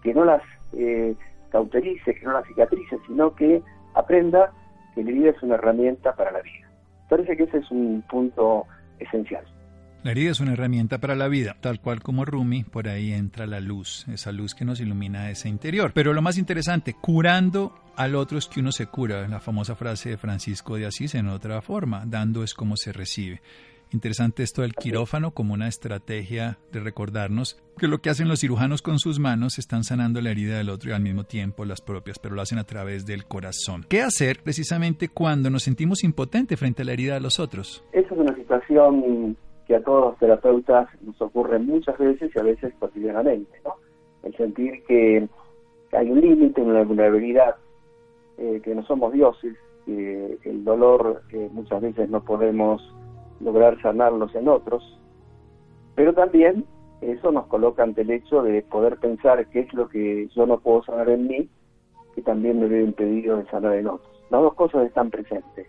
que 0.03 0.15
no 0.15 0.25
las 0.25 0.43
eh, 0.73 1.15
cauterice, 1.51 2.15
que 2.15 2.25
no 2.25 2.33
las 2.33 2.47
cicatrice, 2.47 2.99
sino 3.07 3.35
que 3.35 3.63
aprenda 3.95 4.53
que 4.95 5.05
la 5.05 5.11
herida 5.11 5.31
es 5.31 5.43
una 5.43 5.57
herramienta 5.57 6.15
para 6.15 6.33
la 6.33 6.41
vida. 6.41 6.69
Parece 7.09 7.37
que 7.37 7.45
ese 7.45 7.59
es 7.59 7.71
un 7.71 8.03
punto 8.09 8.67
esencial. 8.99 9.45
La 10.05 10.11
herida 10.11 10.33
es 10.33 10.41
una 10.41 10.53
herramienta 10.53 10.99
para 10.99 11.15
la 11.15 11.29
vida, 11.29 11.57
tal 11.63 11.81
cual 11.81 12.03
como 12.03 12.27
Rumi, 12.27 12.63
por 12.63 12.89
ahí 12.89 13.13
entra 13.13 13.47
la 13.47 13.61
luz, 13.61 14.07
esa 14.09 14.33
luz 14.33 14.55
que 14.55 14.67
nos 14.67 14.79
ilumina 14.79 15.31
ese 15.31 15.49
interior. 15.49 15.93
Pero 15.95 16.13
lo 16.13 16.21
más 16.21 16.37
interesante, 16.37 16.93
curando 16.93 17.73
al 17.97 18.15
otro 18.15 18.37
es 18.37 18.47
que 18.47 18.61
uno 18.61 18.71
se 18.71 18.87
cura, 18.87 19.27
la 19.29 19.41
famosa 19.41 19.75
frase 19.75 20.11
de 20.11 20.19
Francisco 20.19 20.77
de 20.77 20.85
Asís 20.85 21.15
en 21.15 21.29
otra 21.29 21.63
forma, 21.63 22.05
dando 22.05 22.45
es 22.45 22.53
como 22.53 22.77
se 22.77 22.93
recibe. 22.93 23.41
Interesante 23.95 24.43
esto 24.43 24.63
del 24.63 24.75
quirófano 24.75 25.31
como 25.31 25.55
una 25.55 25.69
estrategia 25.69 26.59
de 26.73 26.81
recordarnos 26.81 27.63
que 27.79 27.87
lo 27.87 27.99
que 27.99 28.11
hacen 28.11 28.27
los 28.27 28.41
cirujanos 28.41 28.83
con 28.83 28.99
sus 28.99 29.21
manos 29.21 29.57
están 29.61 29.85
sanando 29.85 30.21
la 30.21 30.33
herida 30.33 30.59
del 30.59 30.71
otro 30.71 30.91
y 30.91 30.95
al 30.95 31.01
mismo 31.01 31.23
tiempo 31.23 31.65
las 31.65 31.81
propias, 31.81 32.19
pero 32.19 32.35
lo 32.35 32.43
hacen 32.43 32.59
a 32.59 32.65
través 32.65 33.07
del 33.07 33.25
corazón. 33.25 33.87
¿Qué 33.89 34.03
hacer 34.03 34.41
precisamente 34.43 35.09
cuando 35.09 35.49
nos 35.49 35.63
sentimos 35.63 36.03
impotentes 36.03 36.59
frente 36.59 36.83
a 36.83 36.87
la 36.87 36.93
herida 36.93 37.15
de 37.15 37.21
los 37.21 37.39
otros? 37.39 37.85
Esa 37.93 38.13
es 38.13 38.21
una 38.21 38.35
situación 38.35 39.37
que 39.65 39.77
a 39.77 39.83
todos 39.85 40.07
los 40.07 40.19
terapeutas 40.19 40.89
nos 41.03 41.23
ocurre 41.23 41.61
muchas 41.61 41.97
veces 41.97 42.33
y 42.35 42.39
a 42.41 42.43
veces 42.43 42.75
cotidianamente, 42.81 43.61
¿no? 43.65 43.75
El 44.25 44.37
sentir 44.37 44.83
que 44.89 45.29
hay 45.93 46.11
un 46.11 46.21
límite, 46.21 46.61
una 46.61 46.83
vulnerabilidad, 46.83 47.55
eh, 48.39 48.61
que 48.65 48.75
no 48.75 48.85
somos 48.87 49.13
dioses, 49.13 49.55
que 49.87 50.37
el 50.43 50.65
dolor 50.65 51.23
que 51.29 51.49
muchas 51.53 51.81
veces 51.81 52.11
no 52.11 52.25
podemos 52.25 52.83
lograr 53.41 53.81
sanarlos 53.83 54.35
en 54.35 54.49
otros, 54.49 54.83
pero 55.95 56.13
también 56.13 56.65
eso 57.01 57.31
nos 57.33 57.47
coloca 57.47 57.83
ante 57.83 58.03
el 58.03 58.11
hecho 58.11 58.43
de 58.43 58.63
poder 58.63 58.97
pensar 58.99 59.47
qué 59.49 59.61
es 59.61 59.75
lo 59.75 59.89
que 59.89 60.29
yo 60.35 60.47
no 60.47 60.59
puedo 60.61 60.83
sanar 60.85 61.09
en 61.11 61.27
mí, 61.27 61.49
que 62.15 62.23
también 62.23 62.61
me 62.61 62.69
veo 62.69 62.85
impedido 62.85 63.37
de 63.37 63.47
sanar 63.47 63.75
en 63.75 63.89
otros. 63.89 64.11
Las 64.31 64.41
dos 64.41 64.55
cosas 64.55 64.87
están 64.87 65.11
presentes. 65.11 65.69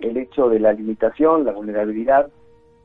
El 0.00 0.16
hecho 0.16 0.48
de 0.48 0.58
la 0.58 0.72
limitación, 0.72 1.44
la 1.44 1.52
vulnerabilidad, 1.52 2.30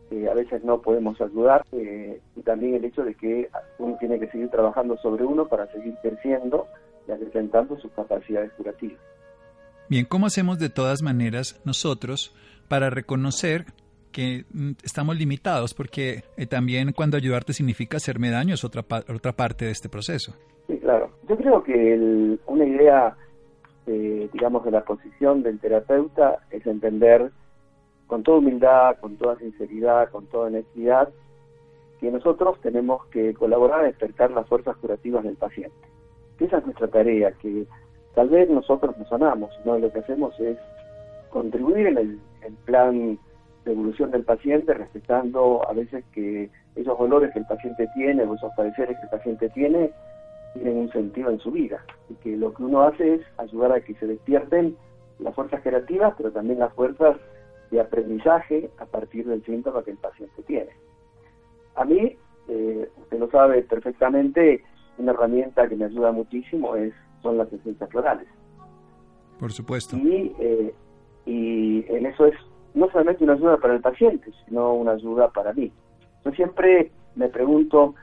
que 0.10 0.30
a 0.30 0.34
veces 0.34 0.64
no 0.64 0.82
podemos 0.82 1.20
ayudar, 1.22 1.66
eh, 1.72 2.20
y 2.36 2.42
también 2.42 2.76
el 2.76 2.86
hecho 2.86 3.04
de 3.04 3.16
que 3.16 3.50
uno 3.80 3.96
tiene 4.00 4.20
que 4.20 4.28
seguir 4.30 4.50
trabajando 4.50 4.98
sobre 4.98 5.24
uno 5.24 5.48
para 5.48 5.68
seguir 5.72 5.96
creciendo 6.02 6.68
y 7.08 7.12
acrecentando 7.12 7.80
sus 7.80 7.92
capacidades 7.94 8.52
curativas. 8.54 9.00
Bien, 9.90 10.06
¿cómo 10.06 10.26
hacemos 10.26 10.60
de 10.60 10.70
todas 10.70 11.02
maneras 11.02 11.62
nosotros 11.64 12.36
para 12.68 12.90
reconocer 12.90 13.66
que 14.16 14.46
mm, 14.54 14.72
estamos 14.82 15.18
limitados 15.18 15.74
porque 15.74 16.24
eh, 16.38 16.46
también 16.46 16.94
cuando 16.94 17.18
ayudarte 17.18 17.52
significa 17.52 17.98
hacerme 17.98 18.30
daño 18.30 18.54
es 18.54 18.64
otra, 18.64 18.86
otra 19.14 19.34
parte 19.34 19.66
de 19.66 19.72
este 19.72 19.90
proceso. 19.90 20.34
Sí, 20.68 20.78
claro. 20.78 21.10
Yo 21.28 21.36
creo 21.36 21.62
que 21.62 22.38
una 22.46 22.66
idea, 22.66 23.18
eh, 23.88 24.30
digamos, 24.32 24.64
de 24.64 24.72
la 24.72 24.86
posición 24.86 25.44
del 25.44 25.60
terapeuta 25.60 26.40
es 26.50 26.66
entender 26.66 27.30
con 28.08 28.24
toda 28.24 28.38
humildad, 28.38 28.96
con 29.02 29.18
toda 29.18 29.38
sinceridad, 29.38 30.10
con 30.12 30.28
toda 30.28 30.48
honestidad, 30.48 31.10
que 32.00 32.10
nosotros 32.10 32.58
tenemos 32.62 33.06
que 33.08 33.34
colaborar 33.34 33.82
a 33.82 33.88
despertar 33.88 34.32
las 34.32 34.48
fuerzas 34.48 34.78
curativas 34.78 35.26
del 35.26 35.36
paciente. 35.36 35.76
esa 36.40 36.60
es 36.60 36.66
nuestra 36.66 36.88
tarea, 36.88 37.34
que 37.34 37.66
tal 38.14 38.30
vez 38.30 38.50
nosotros 38.50 38.98
no 38.98 39.06
sanamos, 39.10 39.52
no 39.66 39.78
lo 39.78 39.92
que 39.92 40.00
hacemos 40.00 40.40
es 40.40 40.58
contribuir 41.32 41.88
en 41.88 41.98
el, 41.98 42.20
el 42.44 42.54
plan 42.64 43.20
de 43.66 43.72
evolución 43.72 44.12
del 44.12 44.24
paciente, 44.24 44.74
respetando 44.74 45.68
a 45.68 45.74
veces 45.74 46.06
que 46.14 46.50
esos 46.76 46.98
dolores 46.98 47.34
que 47.34 47.40
el 47.40 47.46
paciente 47.46 47.88
tiene 47.96 48.24
o 48.24 48.36
esos 48.36 48.54
padeceres 48.56 48.98
que 48.98 49.04
el 49.04 49.10
paciente 49.10 49.50
tiene 49.50 49.92
tienen 50.54 50.78
un 50.78 50.92
sentido 50.92 51.32
en 51.32 51.40
su 51.40 51.52
vida 51.52 51.84
y 52.10 52.14
que 52.16 52.38
lo 52.38 52.54
que 52.54 52.64
uno 52.64 52.84
hace 52.84 53.16
es 53.16 53.22
ayudar 53.38 53.74
a 53.74 53.82
que 53.82 53.94
se 53.96 54.08
despierten 54.08 54.78
las 55.20 55.36
fuerzas 55.36 55.62
creativas, 55.62 56.14
pero 56.16 56.32
también 56.32 56.60
las 56.60 56.74
fuerzas 56.74 57.18
de 57.72 57.82
aprendizaje 57.82 58.70
a 58.78 58.86
partir 58.86 59.26
del 59.26 59.44
síntoma 59.44 59.84
que 59.84 59.92
el 59.92 59.98
paciente 59.98 60.44
tiene. 60.44 60.70
A 61.76 61.84
mí, 61.84 62.16
eh, 62.48 62.90
usted 63.02 63.20
lo 63.20 63.30
sabe 63.32 63.64
perfectamente, 63.64 64.64
una 64.98 65.12
herramienta 65.12 65.68
que 65.68 65.76
me 65.76 65.86
ayuda 65.86 66.12
muchísimo 66.12 66.76
es 66.76 66.94
son 67.22 67.38
las 67.38 67.52
esencias 67.52 67.90
florales. 67.90 68.28
Por 69.40 69.52
supuesto. 69.52 69.98
Y, 69.98 70.34
eh, 70.40 70.74
y 71.26 71.86
en 71.90 72.06
eso 72.06 72.28
es 72.28 72.36
no 72.76 72.90
solamente 72.92 73.24
una 73.24 73.34
ayuda 73.34 73.58
para 73.58 73.74
el 73.74 73.82
paciente, 73.82 74.32
sino 74.46 74.74
una 74.74 74.92
ayuda 74.92 75.30
para 75.30 75.54
mí. 75.54 75.72
Yo 76.24 76.32
siempre 76.32 76.92
me 77.16 77.30
pregunto 77.30 77.96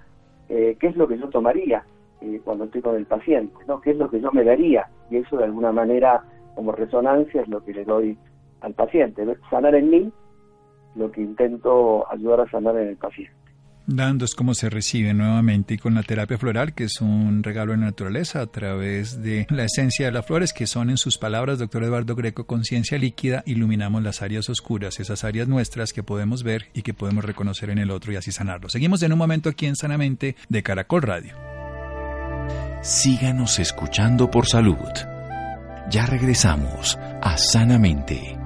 eh, 0.49 0.77
qué 0.81 0.89
es 0.89 0.97
lo 0.97 1.07
que 1.07 1.19
yo 1.19 1.29
tomaría 1.29 1.85
eh, 2.21 2.41
cuando 2.45 2.65
estoy 2.65 2.81
con 2.83 2.97
el 2.97 3.07
paciente, 3.07 3.55
¿no? 3.69 3.81
qué 3.81 3.91
es 3.91 3.97
lo 3.99 4.11
que 4.11 4.21
yo 4.21 4.33
me 4.33 4.45
daría, 4.45 4.89
y 5.11 5.19
eso 5.19 5.37
de 5.37 5.45
alguna 5.45 5.73
manera 5.73 6.25
como 6.55 6.73
resonancia 6.73 7.43
es 7.43 7.49
lo 7.49 7.65
que 7.65 7.75
le 7.75 7.85
doy 7.85 8.19
al 8.61 8.75
paciente. 8.75 9.27
Sanar 9.51 9.75
en 9.75 9.91
mí 9.91 10.13
lo 10.95 11.11
que 11.11 11.21
intento 11.21 12.11
ayudar 12.11 12.41
a 12.41 12.51
sanar 12.51 12.77
en 12.77 12.89
el 12.89 12.97
paciente. 12.97 13.42
Dando 13.87 14.25
es 14.25 14.35
como 14.35 14.55
se 14.55 14.71
recibe 14.71 15.13
nuevamente 15.13 15.75
y 15.75 15.79
con 15.79 15.95
la 15.95 16.03
terapia 16.03 16.39
floral, 16.39 16.73
que 16.73 16.85
es 16.85 17.01
un 17.01 17.43
regalo 17.43 17.73
de 17.73 17.79
la 17.79 17.87
naturaleza 17.87 18.41
a 18.41 18.47
través 18.47 19.23
de 19.23 19.47
la 19.51 19.65
esencia 19.65 20.07
de 20.07 20.13
las 20.13 20.27
flores, 20.27 20.53
que 20.53 20.67
son 20.67 20.91
en 20.91 20.99
sus 20.99 21.19
palabras, 21.19 21.59
doctor 21.59 21.83
Eduardo 21.85 22.15
Greco, 22.15 22.47
conciencia 22.47 22.99
líquida, 22.99 23.43
iluminamos 23.45 24.03
las 24.03 24.23
áreas 24.23 24.49
oscuras, 24.49 25.01
esas 25.01 25.25
áreas 25.25 25.49
nuestras 25.49 25.93
que 25.93 26.03
podemos 26.03 26.43
ver 26.43 26.69
y 26.75 26.83
que 26.83 26.95
podemos 26.95 27.25
reconocer 27.25 27.71
en 27.71 27.79
el 27.79 27.91
otro 27.91 28.13
y 28.13 28.17
así 28.17 28.31
sanarlo. 28.31 28.69
Seguimos 28.69 29.03
en 29.03 29.13
un 29.13 29.19
momento 29.19 29.49
aquí 29.49 29.67
en 29.67 29.77
Sanamente 29.77 30.37
de 30.49 30.63
Caracol 30.63 31.03
Radio. 31.03 31.35
Síganos 32.83 33.59
escuchando 33.59 34.31
por 34.31 34.47
salud. 34.47 34.77
Ya 35.91 36.07
regresamos 36.07 36.99
a 37.21 37.37
Sanamente. 37.37 38.42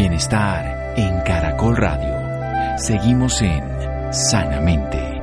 Bienestar 0.00 0.94
en 0.96 1.20
Caracol 1.26 1.76
Radio. 1.76 2.78
Seguimos 2.78 3.42
en 3.42 3.62
Sanamente. 4.10 5.20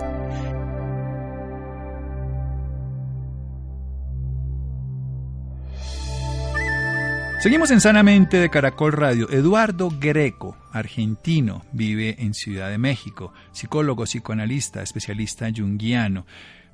Seguimos 7.40 7.72
en 7.72 7.82
Sanamente 7.82 8.38
de 8.38 8.52
Caracol 8.52 8.92
Radio. 8.92 9.28
Eduardo 9.32 9.90
Greco, 10.00 10.56
argentino, 10.72 11.66
vive 11.72 12.16
en 12.20 12.36
Ciudad 12.36 12.70
de 12.70 12.78
México, 12.78 13.34
psicólogo, 13.54 14.04
psicoanalista, 14.04 14.84
especialista 14.84 15.50
junguiano 15.56 16.28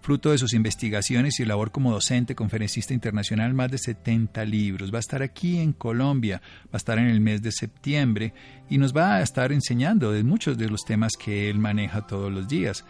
fruto 0.04 0.32
de 0.32 0.38
sus 0.38 0.54
investigaciones 0.54 1.40
y 1.40 1.46
labor 1.46 1.72
como 1.72 1.94
docente, 1.94 2.36
conferencista 2.36 2.94
internacional, 2.94 3.54
más 3.54 3.72
de 3.72 3.78
70 3.78 4.44
libros. 4.44 4.94
Va 4.94 4.98
a 4.98 5.00
estar 5.00 5.24
aquí 5.24 5.60
en 5.60 5.72
Colombia, 5.72 6.42
va 6.66 6.74
a 6.74 6.78
estar 6.78 7.00
en 7.00 7.08
el 7.08 7.22
mes 7.22 7.42
de 7.42 7.54
septiembre 7.54 8.34
y 8.70 8.78
nos 8.78 8.94
va 8.94 9.16
a 9.16 9.22
estar 9.22 9.54
enseñando 9.54 10.12
de 10.12 10.26
muchos 10.26 10.58
de 10.58 10.70
los 10.70 10.84
temas 10.84 11.14
que 11.14 11.50
él 11.50 11.58
maneja 11.58 12.06
todos 12.06 12.30
los 12.30 12.50
días 12.50 12.84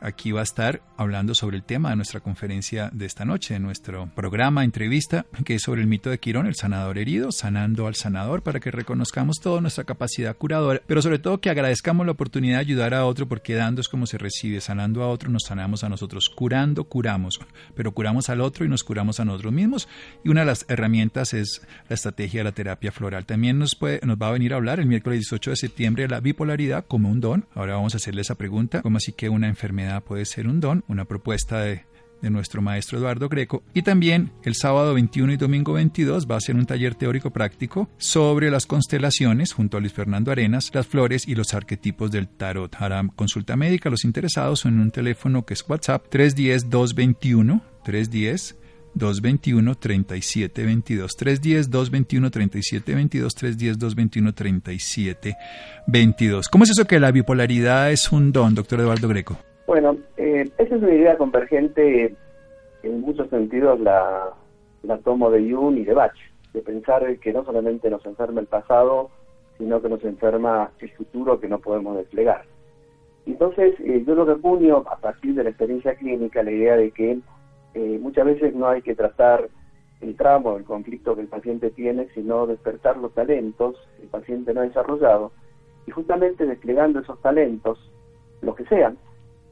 aquí 0.00 0.32
va 0.32 0.40
a 0.40 0.44
estar 0.44 0.82
hablando 0.96 1.34
sobre 1.34 1.56
el 1.56 1.62
tema 1.62 1.90
de 1.90 1.96
nuestra 1.96 2.20
conferencia 2.20 2.90
de 2.92 3.06
esta 3.06 3.24
noche, 3.24 3.54
de 3.54 3.60
nuestro 3.60 4.10
programa, 4.14 4.64
entrevista, 4.64 5.26
que 5.44 5.54
es 5.54 5.62
sobre 5.62 5.80
el 5.80 5.86
mito 5.86 6.10
de 6.10 6.18
Quirón, 6.18 6.46
el 6.46 6.54
sanador 6.54 6.98
herido, 6.98 7.32
sanando 7.32 7.86
al 7.86 7.94
sanador, 7.94 8.42
para 8.42 8.60
que 8.60 8.70
reconozcamos 8.70 9.40
toda 9.40 9.60
nuestra 9.60 9.84
capacidad 9.84 10.36
curadora, 10.36 10.82
pero 10.86 11.02
sobre 11.02 11.18
todo 11.18 11.40
que 11.40 11.50
agradezcamos 11.50 12.06
la 12.06 12.12
oportunidad 12.12 12.56
de 12.56 12.60
ayudar 12.60 12.94
a 12.94 13.06
otro, 13.06 13.28
porque 13.28 13.54
dando 13.54 13.80
es 13.80 13.88
como 13.88 14.06
se 14.06 14.18
recibe, 14.18 14.60
sanando 14.60 15.02
a 15.02 15.08
otro 15.08 15.30
nos 15.30 15.44
sanamos 15.46 15.84
a 15.84 15.88
nosotros, 15.88 16.28
curando, 16.28 16.84
curamos, 16.84 17.40
pero 17.74 17.92
curamos 17.92 18.28
al 18.28 18.40
otro 18.40 18.64
y 18.64 18.68
nos 18.68 18.84
curamos 18.84 19.20
a 19.20 19.24
nosotros 19.24 19.52
mismos. 19.52 19.88
Y 20.24 20.28
una 20.28 20.40
de 20.40 20.46
las 20.46 20.64
herramientas 20.68 21.34
es 21.34 21.62
la 21.88 21.94
estrategia 21.94 22.40
de 22.40 22.44
la 22.44 22.52
terapia 22.52 22.92
floral. 22.92 23.26
También 23.26 23.58
nos, 23.58 23.74
puede, 23.74 24.00
va 24.00 24.28
a 24.28 24.32
venir 24.32 24.52
a 24.52 24.56
hablar 24.56 24.80
el 24.80 24.86
miércoles 24.86 25.20
18 25.20 25.50
de 25.50 25.56
septiembre 25.56 26.02
de 26.04 26.08
la 26.08 26.20
bipolaridad 26.20 26.84
como 26.86 27.10
un 27.10 27.20
don. 27.20 27.46
Ahora 27.54 27.74
vamos 27.74 27.94
a 27.94 27.98
hacerle 27.98 28.22
esa 28.22 28.34
pregunta, 28.34 28.82
¿cómo 28.82 28.98
así 28.98 29.12
que 29.12 29.28
una 29.28 29.48
enfermedad 29.48 29.89
puede 29.98 30.24
ser 30.24 30.46
un 30.46 30.60
don, 30.60 30.84
una 30.86 31.04
propuesta 31.04 31.62
de, 31.62 31.84
nuestro 32.22 32.60
maestro 32.60 32.98
Eduardo 32.98 33.30
Greco. 33.30 33.62
Y 33.72 33.80
también 33.80 34.30
el 34.44 34.54
sábado 34.54 34.92
21 34.92 35.32
y 35.32 35.36
domingo 35.38 35.72
22 35.72 36.30
va 36.30 36.36
a 36.36 36.40
ser 36.40 36.54
un 36.54 36.66
taller 36.66 36.94
teórico 36.94 37.30
práctico 37.30 37.88
sobre 37.96 38.50
las 38.50 38.66
constelaciones 38.66 39.54
junto 39.54 39.78
a 39.78 39.80
Luis 39.80 39.94
Fernando 39.94 40.30
Arenas, 40.30 40.70
las 40.74 40.86
flores 40.86 41.26
y 41.26 41.34
los 41.34 41.54
arquetipos 41.54 42.10
del 42.10 42.28
tarot. 42.28 42.76
Hará 42.78 43.02
consulta 43.16 43.56
médica 43.56 43.88
los 43.88 44.04
interesados 44.04 44.66
en 44.66 44.80
un 44.80 44.90
teléfono 44.90 45.46
que 45.46 45.54
es 45.54 45.64
WhatsApp 45.66 46.12
310-221 46.12 47.62
310 47.84 48.60
221 48.94 49.74
3722 49.76 51.16
310 51.16 51.70
221 51.70 52.30
3722 52.30 53.34
310 53.34 53.78
221 53.78 54.34
3722 54.34 56.48
¿Cómo 56.48 56.64
es 56.64 56.70
eso 56.70 56.86
que 56.86 57.00
la 57.00 57.12
bipolaridad 57.12 57.92
es 57.92 58.10
un 58.12 58.32
don, 58.32 58.54
doctor 58.54 58.80
Eduardo 58.80 59.08
Greco? 59.08 59.38
Bueno, 59.70 59.98
eh, 60.16 60.50
esa 60.58 60.74
es 60.74 60.82
una 60.82 60.92
idea 60.92 61.16
convergente, 61.16 62.16
en 62.82 63.00
muchos 63.02 63.30
sentidos 63.30 63.78
la, 63.78 64.34
la 64.82 64.98
tomo 64.98 65.30
de 65.30 65.48
Jung 65.48 65.76
y 65.78 65.84
de 65.84 65.94
Bach, 65.94 66.16
de 66.52 66.60
pensar 66.60 67.16
que 67.20 67.32
no 67.32 67.44
solamente 67.44 67.88
nos 67.88 68.04
enferma 68.04 68.40
el 68.40 68.48
pasado, 68.48 69.10
sino 69.58 69.80
que 69.80 69.88
nos 69.88 70.04
enferma 70.04 70.72
el 70.80 70.90
futuro 70.90 71.38
que 71.38 71.46
no 71.46 71.60
podemos 71.60 71.96
desplegar. 71.96 72.46
Entonces, 73.26 73.78
eh, 73.78 74.02
yo 74.04 74.16
lo 74.16 74.26
que 74.26 74.32
acuño 74.32 74.78
a 74.78 74.96
partir 74.96 75.36
de 75.36 75.44
la 75.44 75.50
experiencia 75.50 75.94
clínica, 75.94 76.42
la 76.42 76.50
idea 76.50 76.76
de 76.76 76.90
que 76.90 77.20
eh, 77.74 77.98
muchas 78.02 78.24
veces 78.24 78.52
no 78.52 78.66
hay 78.66 78.82
que 78.82 78.96
tratar 78.96 79.48
el 80.00 80.16
tramo, 80.16 80.56
el 80.56 80.64
conflicto 80.64 81.14
que 81.14 81.22
el 81.22 81.28
paciente 81.28 81.70
tiene, 81.70 82.08
sino 82.12 82.48
despertar 82.48 82.96
los 82.96 83.14
talentos 83.14 83.76
que 83.98 84.02
el 84.02 84.08
paciente 84.08 84.52
no 84.52 84.62
ha 84.62 84.64
desarrollado, 84.64 85.30
y 85.86 85.92
justamente 85.92 86.44
desplegando 86.44 86.98
esos 86.98 87.22
talentos, 87.22 87.78
los 88.42 88.56
que 88.56 88.64
sean, 88.64 88.98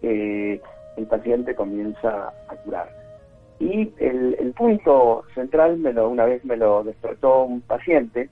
eh, 0.03 0.61
el 0.97 1.07
paciente 1.07 1.55
comienza 1.55 2.33
a 2.49 2.57
curar. 2.65 2.89
Y 3.61 3.93
el, 3.99 4.53
punto 4.57 5.25
central, 5.35 5.79
me 5.79 5.93
lo, 5.93 6.09
una 6.09 6.25
vez 6.25 6.45
me 6.45 6.57
lo 6.57 6.85
despertó 6.85 7.45
un 7.45 7.61
paciente, 7.61 8.29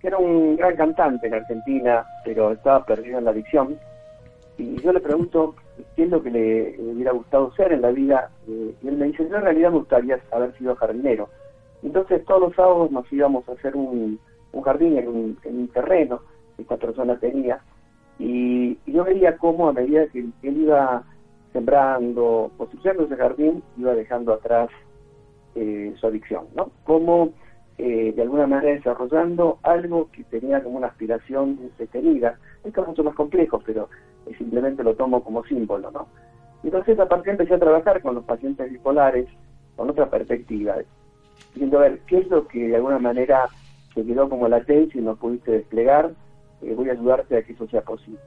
que 0.00 0.08
era 0.08 0.18
un 0.18 0.56
gran 0.56 0.76
cantante 0.76 1.26
en 1.26 1.34
Argentina, 1.34 2.04
pero 2.24 2.52
estaba 2.52 2.84
perdido 2.84 3.18
en 3.18 3.24
la 3.24 3.30
adicción. 3.30 3.78
Y 4.58 4.80
yo 4.82 4.92
le 4.92 5.00
pregunto 5.00 5.54
qué 5.94 6.04
es 6.04 6.10
lo 6.10 6.22
que 6.22 6.30
le, 6.30 6.76
hubiera 6.78 7.12
gustado 7.12 7.52
ser 7.54 7.72
en 7.72 7.82
la 7.82 7.90
vida. 7.90 8.30
Eh, 8.48 8.74
y 8.82 8.88
él 8.88 8.96
me 8.96 9.06
dice, 9.06 9.28
yo 9.28 9.36
en 9.36 9.42
realidad 9.42 9.70
me 9.70 9.78
gustaría 9.78 10.18
haber 10.30 10.56
sido 10.58 10.76
jardinero. 10.76 11.28
Entonces 11.82 12.24
todos 12.24 12.40
los 12.40 12.54
sábados 12.54 12.90
nos 12.90 13.10
íbamos 13.12 13.48
a 13.48 13.52
hacer 13.52 13.76
un, 13.76 14.18
jardín 14.64 14.98
en 14.98 15.08
un, 15.08 15.68
terreno 15.68 16.20
que 16.56 16.62
esta 16.62 16.76
persona 16.76 17.18
tenía. 17.18 17.60
Y, 18.18 18.78
yo 18.86 19.04
veía 19.04 19.36
cómo 19.36 19.68
a 19.68 19.72
medida 19.72 20.06
que 20.08 20.20
él 20.20 20.56
iba 20.56 21.02
sembrando, 21.52 22.50
poseyendo 22.56 23.04
ese 23.04 23.16
jardín, 23.16 23.62
iba 23.76 23.94
dejando 23.94 24.32
atrás 24.32 24.70
eh, 25.54 25.94
su 25.98 26.06
adicción, 26.06 26.46
¿no? 26.54 26.70
Cómo 26.84 27.32
eh, 27.78 28.12
de 28.16 28.22
alguna 28.22 28.46
manera 28.46 28.72
desarrollando 28.72 29.58
algo 29.62 30.10
que 30.10 30.24
tenía 30.24 30.62
como 30.62 30.78
una 30.78 30.86
aspiración 30.86 31.58
detenida. 31.78 32.38
Esto 32.64 32.82
es 32.82 32.88
mucho 32.88 33.04
más 33.04 33.14
complejo, 33.14 33.60
pero 33.64 33.88
simplemente 34.38 34.82
lo 34.82 34.94
tomo 34.94 35.22
como 35.22 35.44
símbolo, 35.44 35.90
¿no? 35.90 36.06
Entonces, 36.62 36.98
a 36.98 37.08
partir 37.08 37.32
empecé 37.32 37.54
a 37.54 37.58
trabajar 37.58 38.00
con 38.02 38.14
los 38.14 38.24
pacientes 38.24 38.72
bipolares 38.72 39.28
con 39.76 39.90
otra 39.90 40.08
perspectiva, 40.08 40.76
viendo 41.54 41.78
a 41.78 41.82
ver 41.82 42.00
qué 42.06 42.18
es 42.18 42.28
lo 42.28 42.48
que 42.48 42.68
de 42.68 42.76
alguna 42.76 42.98
manera 42.98 43.46
se 43.94 44.04
quedó 44.04 44.28
como 44.28 44.48
latencia 44.48 45.00
y 45.00 45.04
no 45.04 45.16
pudiste 45.16 45.52
desplegar, 45.52 46.12
eh, 46.62 46.74
voy 46.74 46.88
a 46.88 46.92
ayudarte 46.92 47.36
a 47.36 47.42
que 47.42 47.52
eso 47.52 47.66
sea 47.68 47.82
posible. 47.82 48.20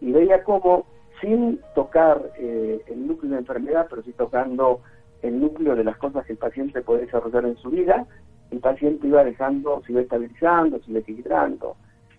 Y 0.00 0.12
veía 0.12 0.42
cómo, 0.44 0.86
sin 1.20 1.60
tocar 1.74 2.30
eh, 2.38 2.82
el 2.86 3.06
núcleo 3.06 3.32
de 3.32 3.38
enfermedad, 3.38 3.86
pero 3.90 4.02
sí 4.02 4.12
tocando 4.12 4.80
el 5.22 5.40
núcleo 5.40 5.76
de 5.76 5.84
las 5.84 5.96
cosas 5.98 6.24
que 6.24 6.32
el 6.32 6.38
paciente 6.38 6.80
puede 6.82 7.02
desarrollar 7.02 7.44
en 7.44 7.56
su 7.56 7.70
vida, 7.70 8.06
el 8.50 8.60
paciente 8.60 9.06
iba 9.06 9.22
dejando, 9.22 9.82
se 9.86 9.92
iba 9.92 10.00
estabilizando, 10.00 10.80
se 10.80 10.90
iba 10.90 11.00
equilibrando, 11.00 11.76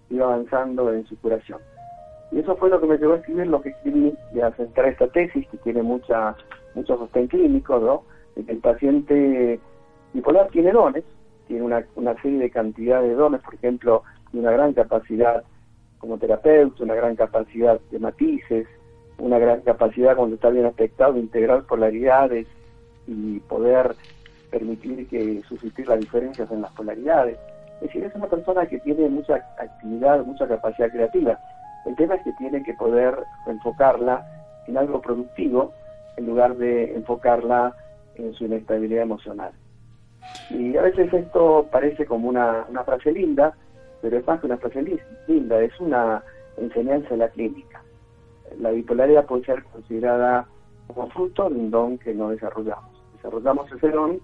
iba 0.09 0.25
avanzando 0.25 0.93
en 0.93 1.05
su 1.05 1.17
curación. 1.19 1.59
Y 2.31 2.39
eso 2.39 2.55
fue 2.55 2.69
lo 2.69 2.79
que 2.79 2.87
me 2.87 2.97
llevó 2.97 3.13
a 3.13 3.17
escribir 3.17 3.47
lo 3.47 3.61
que 3.61 3.69
escribí 3.69 4.13
y 4.33 4.39
a 4.39 4.51
centrar 4.51 4.87
esta 4.87 5.07
tesis 5.07 5.45
que 5.49 5.57
tiene 5.57 5.81
mucha, 5.81 6.35
mucho 6.75 6.97
sostén 6.97 7.27
clínico, 7.27 7.77
¿no? 7.79 8.03
De 8.35 8.45
que 8.45 8.53
el 8.53 8.59
paciente 8.59 9.59
bipolar 10.13 10.47
tiene 10.49 10.71
dones, 10.71 11.03
tiene 11.47 11.63
una, 11.63 11.85
una 11.95 12.19
serie 12.21 12.39
de 12.39 12.49
cantidad 12.49 13.01
de 13.01 13.13
dones, 13.13 13.41
por 13.41 13.55
ejemplo, 13.55 14.03
tiene 14.31 14.47
una 14.47 14.55
gran 14.55 14.73
capacidad 14.73 15.43
como 15.99 16.17
terapeuta, 16.17 16.83
una 16.83 16.95
gran 16.95 17.15
capacidad 17.15 17.79
de 17.91 17.99
matices, 17.99 18.67
una 19.17 19.37
gran 19.37 19.61
capacidad 19.61 20.15
cuando 20.15 20.35
está 20.35 20.49
bien 20.49 20.65
aspectado 20.65 21.13
de 21.13 21.19
integrar 21.19 21.63
polaridades 21.63 22.47
y 23.07 23.39
poder 23.41 23.95
permitir 24.49 25.07
que 25.07 25.41
suscitar 25.47 25.87
las 25.87 25.99
diferencias 25.99 26.49
en 26.51 26.61
las 26.61 26.71
polaridades. 26.71 27.37
Es 27.75 27.87
decir, 27.87 28.03
es 28.03 28.15
una 28.15 28.27
persona 28.27 28.65
que 28.65 28.79
tiene 28.79 29.07
mucha 29.09 29.35
actividad, 29.59 30.23
mucha 30.25 30.47
capacidad 30.47 30.91
creativa. 30.91 31.39
El 31.85 31.95
tema 31.95 32.15
es 32.15 32.23
que 32.23 32.33
tiene 32.33 32.63
que 32.63 32.73
poder 32.73 33.15
enfocarla 33.47 34.25
en 34.67 34.77
algo 34.77 35.01
productivo 35.01 35.73
en 36.17 36.25
lugar 36.25 36.55
de 36.57 36.95
enfocarla 36.95 37.75
en 38.15 38.33
su 38.33 38.45
inestabilidad 38.45 39.03
emocional. 39.03 39.51
Y 40.49 40.77
a 40.77 40.81
veces 40.81 41.11
esto 41.13 41.67
parece 41.71 42.05
como 42.05 42.29
una, 42.29 42.65
frase 42.85 43.11
linda, 43.11 43.55
pero 44.01 44.17
es 44.17 44.27
más 44.27 44.39
que 44.39 44.47
una 44.47 44.57
frase 44.57 44.99
linda, 45.27 45.61
es 45.61 45.79
una 45.79 46.23
enseñanza 46.57 47.09
de 47.09 47.17
la 47.17 47.29
clínica. 47.29 47.81
La 48.59 48.71
bipolaridad 48.71 49.25
puede 49.25 49.45
ser 49.45 49.63
considerada 49.63 50.47
como 50.87 51.09
fruto 51.09 51.49
de 51.49 51.55
un 51.55 51.71
don 51.71 51.97
que 51.97 52.13
no 52.13 52.29
desarrollamos. 52.29 52.91
Desarrollamos 53.15 53.71
ese 53.71 53.89
don 53.89 54.19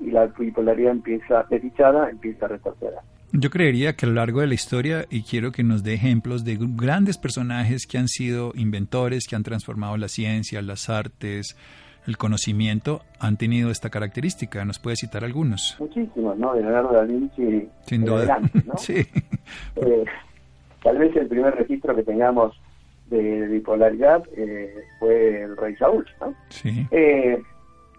y 0.00 0.10
la 0.10 0.26
bipolaridad 0.26 0.92
empieza 0.92 1.44
desdichada, 1.50 2.10
empieza 2.10 2.46
a 2.46 2.48
retroceder. 2.48 3.00
Yo 3.32 3.50
creería 3.50 3.96
que 3.96 4.06
a 4.06 4.08
lo 4.08 4.14
largo 4.14 4.42
de 4.42 4.46
la 4.46 4.54
historia, 4.54 5.06
y 5.10 5.22
quiero 5.24 5.50
que 5.50 5.64
nos 5.64 5.82
dé 5.82 5.94
ejemplos 5.94 6.44
de 6.44 6.56
grandes 6.60 7.18
personajes 7.18 7.84
que 7.84 7.98
han 7.98 8.06
sido 8.06 8.52
inventores, 8.54 9.26
que 9.28 9.34
han 9.34 9.42
transformado 9.42 9.96
la 9.96 10.06
ciencia, 10.06 10.62
las 10.62 10.88
artes, 10.88 11.56
el 12.06 12.16
conocimiento, 12.16 13.02
han 13.18 13.36
tenido 13.36 13.70
esta 13.70 13.90
característica. 13.90 14.64
¿Nos 14.64 14.78
puede 14.78 14.96
citar 14.96 15.24
algunos? 15.24 15.76
Muchísimos, 15.78 16.36
¿no? 16.38 16.54
De 16.54 16.62
Leonardo 16.62 16.92
da 16.92 17.02
Vinci. 17.02 17.68
Sin 17.86 18.04
duda. 18.04 18.38
sí. 18.76 19.06
Eh, 19.76 20.04
tal 20.82 20.98
vez 20.98 21.14
el 21.16 21.28
primer 21.28 21.54
registro 21.54 21.94
que 21.96 22.02
tengamos 22.02 22.58
de 23.08 23.46
bipolaridad 23.48 24.22
eh, 24.36 24.74
fue 24.98 25.42
el 25.42 25.56
rey 25.56 25.76
Saúl, 25.76 26.06
¿no? 26.20 26.34
Sí. 26.48 26.86
Eh, 26.90 27.40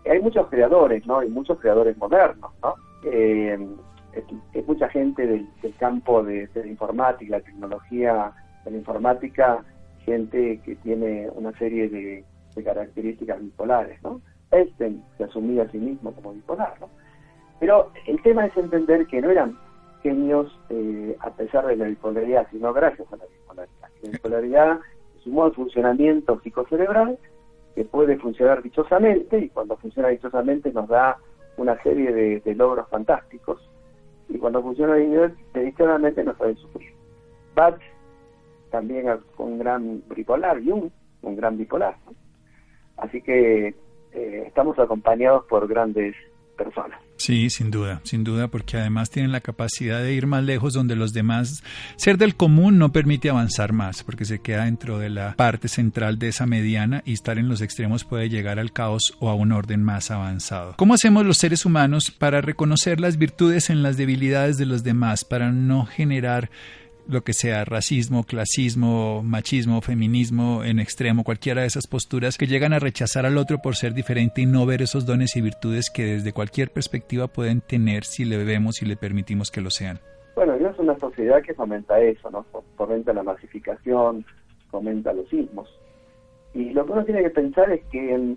hay 0.10 0.22
muchos 0.22 0.48
creadores, 0.48 1.06
¿no? 1.08 1.24
Y 1.24 1.30
muchos 1.30 1.60
creadores 1.60 1.98
modernos, 1.98 2.52
¿no? 2.62 2.76
es, 3.12 4.68
mucha 4.68 4.89
gente 4.89 5.26
del, 5.28 5.48
campo 5.78 6.24
de, 6.24 6.50
la 6.54 6.68
informática, 6.68 7.38
la 7.38 7.44
tecnología 7.44 8.32
de 8.63 8.72
la 8.72 8.78
informática, 8.78 9.63
gente 10.06 10.60
que 10.63 10.76
tiene 10.78 11.30
una 11.36 11.52
serie 11.58 11.89
de, 11.89 12.24
características 12.63 13.41
bipolares, 13.41 14.02
¿no? 14.04 14.22
Einstein 14.52 15.04
se 15.18 15.26
asumía 15.26 15.63
a 15.63 15.72
sí 15.72 15.78
mismo 15.78 16.13
como 16.13 16.34
bipolar, 16.34 16.80
¿no? 16.80 16.89
Pero 17.60 17.91
el 18.08 18.22
tema 18.22 18.46
es 18.46 18.56
entender 18.58 19.08
que 19.08 19.22
no 19.22 19.30
eran 19.30 19.58
genios 20.04 20.58
eh, 20.70 21.15
a 21.20 21.32
pesar 21.32 21.65
de 21.68 21.78
la 21.78 21.86
bipolaridad, 21.86 22.48
sino 22.52 22.74
gracias 22.74 23.12
a 23.12 23.18
la 23.18 23.26
bipolaridad. 23.26 23.89
La 24.04 24.10
bipolaridad 24.12 24.80
es 25.18 25.26
un 25.26 25.34
modo 25.34 25.50
de 25.50 25.56
funcionamiento 25.56 26.39
psicocerebral 26.41 27.18
que 27.74 27.86
puede 27.86 28.18
funcionar 28.18 28.62
dichosamente 28.62 29.39
y 29.39 29.50
cuando 29.50 29.78
funciona 29.78 30.10
dichosamente 30.10 30.72
nos 30.72 30.88
da 30.88 31.18
una 31.58 31.82
serie 31.84 32.39
de 32.39 32.56
logros 32.56 32.88
fantásticos 32.89 33.60
y 34.30 34.38
cuando 34.38 34.62
funciona 34.62 34.96
dedicadamente 35.54 36.24
no 36.24 36.34
puede 36.34 36.56
sufrir. 36.56 36.94
Bach 37.54 37.80
también 38.72 39.06
con 39.36 39.54
un 39.54 39.60
gran 39.60 40.04
bipolar, 40.13 40.62
Jung 40.63 40.89
un 41.22 41.36
gran 41.36 41.58
bipolar. 41.58 41.96
Así 42.97 43.21
que 43.21 43.75
eh, 44.13 44.43
estamos 44.47 44.79
acompañados 44.79 45.45
por 45.45 45.67
grandes 45.67 46.15
personas. 46.55 46.99
Sí, 47.17 47.49
sin 47.49 47.71
duda, 47.71 48.01
sin 48.03 48.23
duda, 48.23 48.49
porque 48.49 48.77
además 48.77 49.10
tienen 49.10 49.31
la 49.31 49.39
capacidad 49.39 50.01
de 50.01 50.13
ir 50.13 50.27
más 50.27 50.43
lejos 50.43 50.73
donde 50.73 50.95
los 50.95 51.13
demás, 51.13 51.63
ser 51.95 52.17
del 52.17 52.36
común 52.36 52.77
no 52.77 52.91
permite 52.91 53.29
avanzar 53.29 53.71
más, 53.71 54.03
porque 54.03 54.25
se 54.25 54.39
queda 54.39 54.65
dentro 54.65 54.99
de 54.99 55.10
la 55.10 55.34
parte 55.36 55.67
central 55.67 56.19
de 56.19 56.29
esa 56.29 56.45
mediana 56.45 57.03
y 57.05 57.13
estar 57.13 57.38
en 57.38 57.47
los 57.47 57.62
extremos 57.62 58.03
puede 58.03 58.29
llegar 58.29 58.60
al 58.60 58.73
caos 58.73 59.15
o 59.19 59.29
a 59.29 59.34
un 59.34 59.53
orden 59.53 59.81
más 59.81 60.12
avanzado. 60.12 60.75
¿Cómo 60.77 60.93
hacemos 60.93 61.25
los 61.25 61.38
seres 61.38 61.65
humanos 61.65 62.12
para 62.12 62.41
reconocer 62.41 62.99
las 62.99 63.17
virtudes 63.17 63.69
en 63.69 63.81
las 63.81 63.95
debilidades 63.95 64.58
de 64.58 64.65
los 64.65 64.84
demás, 64.84 65.23
para 65.23 65.51
no 65.51 65.86
generar 65.86 66.49
lo 67.08 67.22
que 67.22 67.34
sea 67.34 67.65
racismo, 67.65 68.24
clasismo, 68.24 69.22
machismo, 69.24 69.82
feminismo 69.82 70.63
en 70.63 70.80
extremo, 70.80 71.24
cualquiera 71.24 71.62
de 71.62 71.68
esas 71.68 71.88
posturas 71.88 72.38
que 72.38 72.48
llegan 72.48 72.74
a 72.74 72.80
rechazar 72.80 73.26
al 73.26 73.38
otro 73.38 73.60
por 73.60 73.76
ser 73.76 73.94
diferente 73.94 74.41
y 74.41 74.46
no 74.46 74.65
ver 74.65 74.82
esos 74.82 75.06
dones 75.06 75.36
y 75.36 75.41
virtudes 75.41 75.89
que 75.94 76.06
desde 76.06 76.34
cualquier 76.34 76.72
perspectiva 76.72 77.28
pueden 77.28 77.62
tener 77.62 78.04
si 78.04 78.26
le 78.26 78.44
vemos 78.44 78.82
y 78.82 78.86
le 78.86 78.96
permitimos 78.96 79.52
que 79.52 79.62
lo 79.62 79.70
sean. 79.70 80.00
Bueno, 80.36 80.56
es 80.56 80.80
una 80.80 80.98
sociedad 81.00 81.41
que 81.41 81.54
fomenta 81.54 82.00
eso, 82.02 82.30
¿no? 82.30 82.46
Fomenta 82.76 83.13
la 83.13 83.24
masificación, 83.24 84.26
fomenta 84.70 85.13
los 85.13 85.30
sismos. 85.30 85.70
Y 86.54 86.72
lo 86.72 86.86
que 86.86 86.91
uno 86.91 87.06
tiene 87.06 87.22
que 87.22 87.30
pensar 87.30 87.72
es 87.72 87.84
que 87.86 88.36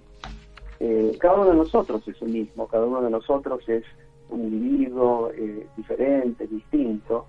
eh, 0.81 1.13
cada 1.19 1.35
uno 1.35 1.51
de 1.51 1.57
nosotros 1.57 2.07
es 2.07 2.21
un 2.23 2.33
mismo, 2.33 2.69
cada 2.69 2.85
uno 2.85 3.03
de 3.03 3.11
nosotros 3.11 3.69
es 3.69 3.85
un 4.29 4.43
individuo 4.43 5.31
eh, 5.35 5.67
diferente, 5.77 6.47
distinto, 6.47 7.27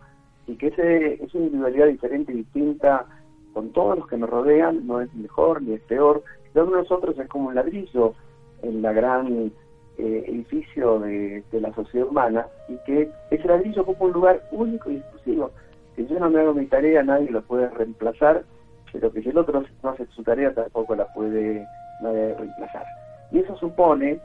y 0.50 0.56
que 0.56 0.68
ese, 0.68 1.24
esa 1.24 1.38
individualidad 1.38 1.88
diferente 1.88 2.34
y 2.34 2.38
distinta 2.38 3.06
con 3.54 3.72
todos 3.72 4.00
los 4.00 4.08
que 4.08 4.18
nos 4.18 4.30
rodean 4.30 4.88
no 4.88 5.00
es 5.00 5.14
mejor 5.14 5.62
ni 5.62 5.74
es 5.74 5.82
peor. 5.82 6.24
Cada 6.54 6.66
uno 6.66 6.78
de 6.78 6.82
nosotros 6.84 7.20
es 7.20 7.28
como 7.28 7.50
un 7.50 7.56
ladrillo 7.56 8.16
en 8.64 8.82
la 8.82 8.92
gran 8.92 9.52
eh, 9.98 10.24
edificio 10.28 11.00
de, 11.00 11.44
la 11.52 11.72
sociedad 11.76 12.08
humana 12.08 12.48
y 12.68 12.78
que 12.86 13.12
ese 13.30 13.48
ladrillo 13.48 13.84
ocupa 13.84 14.06
un 14.06 14.14
lugar 14.14 14.42
único 14.52 14.90
y 14.90 14.98
exclusivo. 14.98 15.52
Si 15.96 16.08
yo 16.08 16.20
no 16.20 16.32
me 16.32 16.40
hago 16.40 16.56
mi 16.56 16.66
tarea, 16.66 17.04
nadie 17.04 17.30
lo 17.30 17.44
puede 17.44 17.70
reemplazar, 17.70 18.44
pero 18.92 19.12
que 19.12 19.22
si 19.22 19.30
el 19.30 19.38
otro 19.38 19.64
no 19.84 19.90
hace 19.90 20.08
su 20.16 20.24
tarea, 20.24 20.52
tampoco 20.54 20.96
la 20.96 21.06
puede 21.14 21.64
reemplazar. 22.02 22.86
Y 23.32 23.40
eso 23.40 23.56
supone 23.58 24.20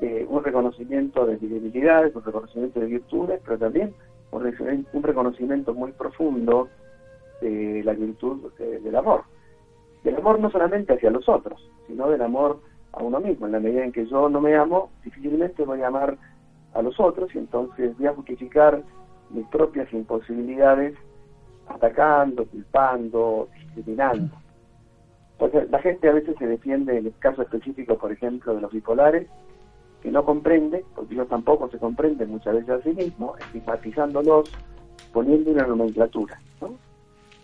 eh, 0.00 0.26
un 0.30 0.42
reconocimiento 0.42 1.26
de 1.26 1.36
debilidades, 1.36 2.14
un 2.16 2.24
reconocimiento 2.24 2.80
de 2.80 2.86
virtudes, 2.86 3.40
pero 3.44 3.58
también 3.58 3.92
un, 4.30 5.02
reconocimiento 5.02 5.74
muy 5.74 5.92
profundo 5.92 6.68
de 7.40 7.82
la 7.84 7.92
virtud 7.92 8.52
del 8.58 8.96
amor. 8.96 9.22
Del 10.04 10.16
amor 10.16 10.38
no 10.40 10.50
solamente 10.50 10.94
hacia 10.94 11.10
los 11.10 11.28
otros, 11.28 11.70
sino 11.86 12.08
del 12.08 12.22
amor 12.22 12.60
a 12.92 13.02
uno 13.02 13.20
mismo. 13.20 13.46
En 13.46 13.52
la 13.52 13.60
medida 13.60 13.84
en 13.84 13.92
que 13.92 14.06
yo 14.06 14.28
no 14.28 14.40
me 14.40 14.54
amo, 14.56 14.90
difícilmente 15.04 15.64
voy 15.64 15.82
a 15.82 15.88
amar 15.88 16.16
a 16.74 16.82
los 16.82 16.98
otros 17.00 17.34
y 17.34 17.38
entonces 17.38 17.96
voy 17.96 18.06
a 18.06 18.14
justificar 18.14 18.82
mis 19.30 19.46
propias 19.48 19.92
imposibilidades 19.92 20.94
atacando, 21.68 22.46
culpando, 22.46 23.48
discriminando. 23.54 24.34
Entonces, 25.32 25.70
la 25.70 25.78
gente 25.80 26.08
a 26.08 26.12
veces 26.12 26.34
se 26.38 26.46
defiende 26.46 26.98
en 26.98 27.06
el 27.06 27.14
caso 27.18 27.42
específico, 27.42 27.96
por 27.96 28.10
ejemplo, 28.10 28.54
de 28.54 28.60
los 28.60 28.72
bipolares, 28.72 29.28
que 30.02 30.10
no 30.10 30.24
comprende, 30.24 30.84
porque 30.94 31.14
ellos 31.14 31.28
tampoco 31.28 31.68
se 31.70 31.78
comprenden 31.78 32.30
muchas 32.30 32.54
veces 32.54 32.70
a 32.70 32.82
sí 32.82 32.90
mismos, 32.90 33.38
estigmatizándolos 33.40 34.50
poniendo 35.12 35.50
una 35.50 35.66
nomenclatura. 35.66 36.40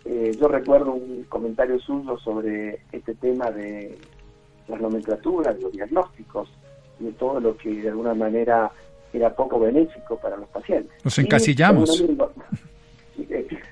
Eh, 0.05 0.37
yo 0.39 0.49
recuerdo 0.49 0.93
un 0.93 1.25
comentario 1.31 1.79
suyo 1.79 2.19
sobre 2.19 2.81
este 2.93 3.15
tema 3.15 3.51
de 3.51 3.99
las 4.69 4.81
nomenclaturas, 4.81 5.57
de 5.57 5.63
los 5.63 5.73
diagnósticos, 5.73 6.51
y 7.01 7.05
de 7.05 7.13
todo 7.13 7.41
lo 7.41 7.57
que 7.57 7.71
de 7.71 7.89
alguna 7.89 8.15
manera 8.15 8.71
era 9.13 9.35
poco 9.35 9.59
benéfico 9.59 10.19
para 10.19 10.37
los 10.37 10.49
pacientes. 10.49 10.93
Nos 11.05 11.19
encasillamos. 11.19 12.05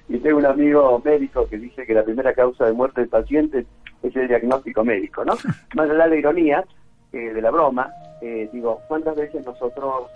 Y 0.08 0.18
tengo 0.18 0.38
un 0.38 0.46
amigo 0.46 1.02
médico 1.04 1.48
que 1.48 1.58
dice 1.58 1.84
que 1.84 1.94
la 1.94 2.04
primera 2.04 2.32
causa 2.32 2.66
de 2.66 2.72
muerte 2.72 3.00
del 3.00 3.10
paciente 3.10 3.66
es 4.02 4.14
el 4.14 4.28
diagnóstico 4.28 4.84
médico, 4.84 5.24
¿no? 5.24 5.32
Más 5.74 5.90
allá 5.90 6.04
de 6.04 6.10
la 6.10 6.16
ironía, 6.16 6.64
eh, 7.12 7.32
de 7.32 7.42
la 7.42 7.50
broma, 7.50 7.90
eh, 8.22 8.48
digo, 8.52 8.80
¿cuántas 8.86 9.16
veces 9.16 9.44
nosotros 9.44 10.06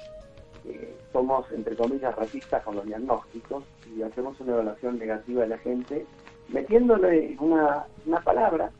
eh, 0.65 0.97
somos, 1.13 1.51
entre 1.51 1.75
comillas, 1.77 2.15
racistas 2.15 2.63
con 2.63 2.77
los 2.77 2.87
diagnósticos 2.87 3.65
y 3.97 4.03
hacemos 4.03 4.41
una 4.41 4.53
evaluación 4.53 4.99
negativa 4.99 5.43
de 5.43 5.49
la 5.49 5.59
gente 5.59 6.07
metiéndole 6.49 7.37
una, 7.41 7.85
una 8.07 8.21
palabra 8.21 8.71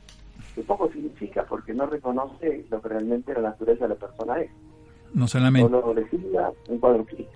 que 0.55 0.63
poco 0.63 0.89
significa 0.93 1.45
porque 1.45 1.75
no 1.75 1.87
reconoce 1.87 2.65
lo 2.71 2.81
que 2.81 2.89
realmente 2.89 3.35
la 3.35 3.51
naturaleza 3.51 3.89
de 3.89 3.95
la 3.95 4.01
persona 4.01 4.41
es? 4.41 4.51
No 5.15 5.29
solamente. 5.29 5.71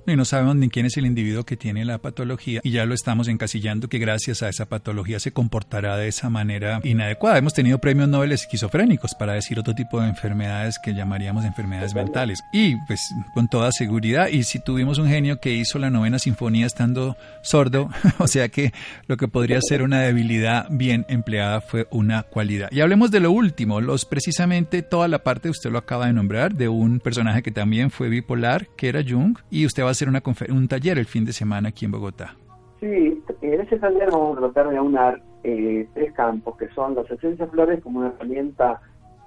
Y 0.06 0.16
no 0.16 0.24
sabemos 0.24 0.56
ni 0.56 0.68
quién 0.68 0.86
es 0.86 0.96
el 0.96 1.06
individuo 1.06 1.44
que 1.44 1.56
tiene 1.56 1.84
la 1.84 1.98
patología 1.98 2.60
y 2.62 2.70
ya 2.70 2.84
lo 2.86 2.94
estamos 2.94 3.28
encasillando 3.28 3.88
que 3.88 3.98
gracias 3.98 4.42
a 4.42 4.48
esa 4.48 4.66
patología 4.66 5.20
se 5.20 5.32
comportará 5.32 5.96
de 5.96 6.08
esa 6.08 6.30
manera 6.30 6.80
inadecuada. 6.84 7.38
Hemos 7.38 7.54
tenido 7.54 7.78
premios 7.78 8.08
Nobel 8.08 8.32
esquizofrénicos 8.32 9.14
para 9.14 9.34
decir 9.34 9.58
otro 9.58 9.74
tipo 9.74 10.00
de 10.00 10.08
enfermedades 10.08 10.78
que 10.82 10.94
llamaríamos 10.94 11.44
enfermedades 11.44 11.94
mentales. 11.94 12.40
Y 12.52 12.76
pues 12.86 13.00
con 13.34 13.48
toda 13.48 13.72
seguridad, 13.72 14.28
y 14.28 14.42
si 14.42 14.58
tuvimos 14.58 14.98
un 14.98 15.08
genio 15.08 15.40
que 15.40 15.54
hizo 15.54 15.78
la 15.78 15.90
novena 15.90 16.18
sinfonía 16.18 16.66
estando 16.66 17.16
sordo, 17.42 17.88
o 18.18 18.26
sea 18.26 18.48
que 18.48 18.72
lo 19.06 19.16
que 19.16 19.28
podría 19.28 19.60
ser 19.60 19.82
una 19.82 20.00
debilidad 20.00 20.66
bien 20.70 21.06
empleada 21.08 21.60
fue 21.60 21.86
una 21.90 22.22
cualidad. 22.24 22.68
Y 22.72 22.80
hablemos 22.80 23.10
de 23.10 23.20
lo 23.20 23.30
último, 23.32 23.80
los 23.80 24.04
precisamente 24.04 24.82
toda 24.82 25.08
la 25.08 25.22
parte, 25.22 25.50
usted 25.50 25.70
lo 25.70 25.78
acaba 25.78 26.06
de 26.06 26.12
nombrar, 26.12 26.54
de 26.54 26.68
un 26.68 27.00
personaje 27.00 27.42
que 27.42 27.50
también 27.70 27.90
fue 27.90 28.08
bipolar, 28.08 28.66
que 28.76 28.88
era 28.88 29.00
Jung, 29.00 29.38
y 29.48 29.64
usted 29.64 29.84
va 29.84 29.88
a 29.88 29.90
hacer 29.92 30.08
una 30.08 30.20
un 30.48 30.66
taller 30.66 30.98
el 30.98 31.06
fin 31.06 31.24
de 31.24 31.32
semana 31.32 31.68
aquí 31.68 31.84
en 31.84 31.92
Bogotá. 31.92 32.34
Sí, 32.80 33.22
en 33.42 33.60
ese 33.60 33.78
taller 33.78 34.10
vamos 34.10 34.38
a 34.38 34.40
tratar 34.40 34.70
de 34.70 34.76
aunar 34.76 35.22
eh, 35.44 35.86
tres 35.94 36.12
campos, 36.14 36.56
que 36.56 36.68
son 36.70 36.96
las 36.96 37.08
esencias 37.08 37.48
flores 37.48 37.80
como 37.80 38.00
una 38.00 38.08
herramienta 38.08 38.80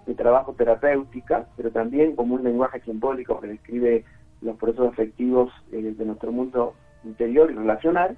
de 0.06 0.14
trabajo 0.14 0.54
terapéutica, 0.58 1.48
pero 1.56 1.72
también 1.72 2.18
como 2.18 2.36
un 2.36 2.44
lenguaje 2.44 2.82
simbólico 2.82 3.40
que 3.40 3.48
describe 3.48 4.04
los 4.42 4.58
procesos 4.58 4.92
afectivos 4.92 5.50
eh, 5.72 5.96
de 5.98 6.06
nuestro 6.06 6.34
mundo 6.34 6.74
interior 7.06 7.50
y 7.50 7.56
relacional. 7.56 8.18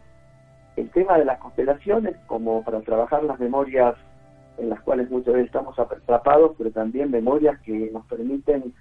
El 0.75 0.89
tema 0.89 1.19
de 1.19 1.25
las 1.25 1.37
constelaciones, 1.37 2.15
como 2.25 2.63
para 2.63 2.81
trabajar 2.81 3.23
las 3.25 3.39
memorias 3.39 3.93
en 4.57 4.69
las 4.69 4.81
cuales 4.81 5.07
muchas 5.11 5.35
veces 5.35 5.47
estamos 5.47 5.77
atrapados, 5.77 6.53
pero 6.57 6.71
también 6.71 7.11
memorias 7.11 7.59
que 7.59 7.91
nos 7.93 8.07
permiten 8.07 8.73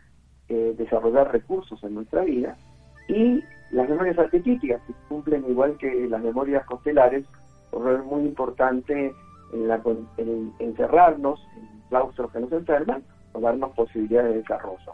eh, 0.48 0.74
desarrollar 0.76 1.32
recursos 1.32 1.82
en 1.84 1.94
nuestra 1.94 2.22
vida 2.22 2.56
y 3.08 3.42
las 3.70 3.88
memorias 3.88 4.18
arquetípicas 4.18 4.80
que 4.86 4.92
cumplen 5.08 5.44
igual 5.48 5.76
que 5.78 6.08
las 6.08 6.22
memorias 6.22 6.64
constelares 6.66 7.24
un 7.72 7.84
rol 7.84 8.04
muy 8.04 8.22
importante 8.22 9.12
en, 9.52 9.68
la, 9.68 9.80
en 10.16 10.52
encerrarnos 10.58 11.40
en 11.56 11.82
claustros 11.88 12.30
que 12.32 12.40
nos 12.40 12.52
enferman 12.52 13.02
o 13.32 13.40
darnos 13.40 13.72
posibilidades 13.72 14.30
de 14.30 14.38
desarrollo. 14.38 14.92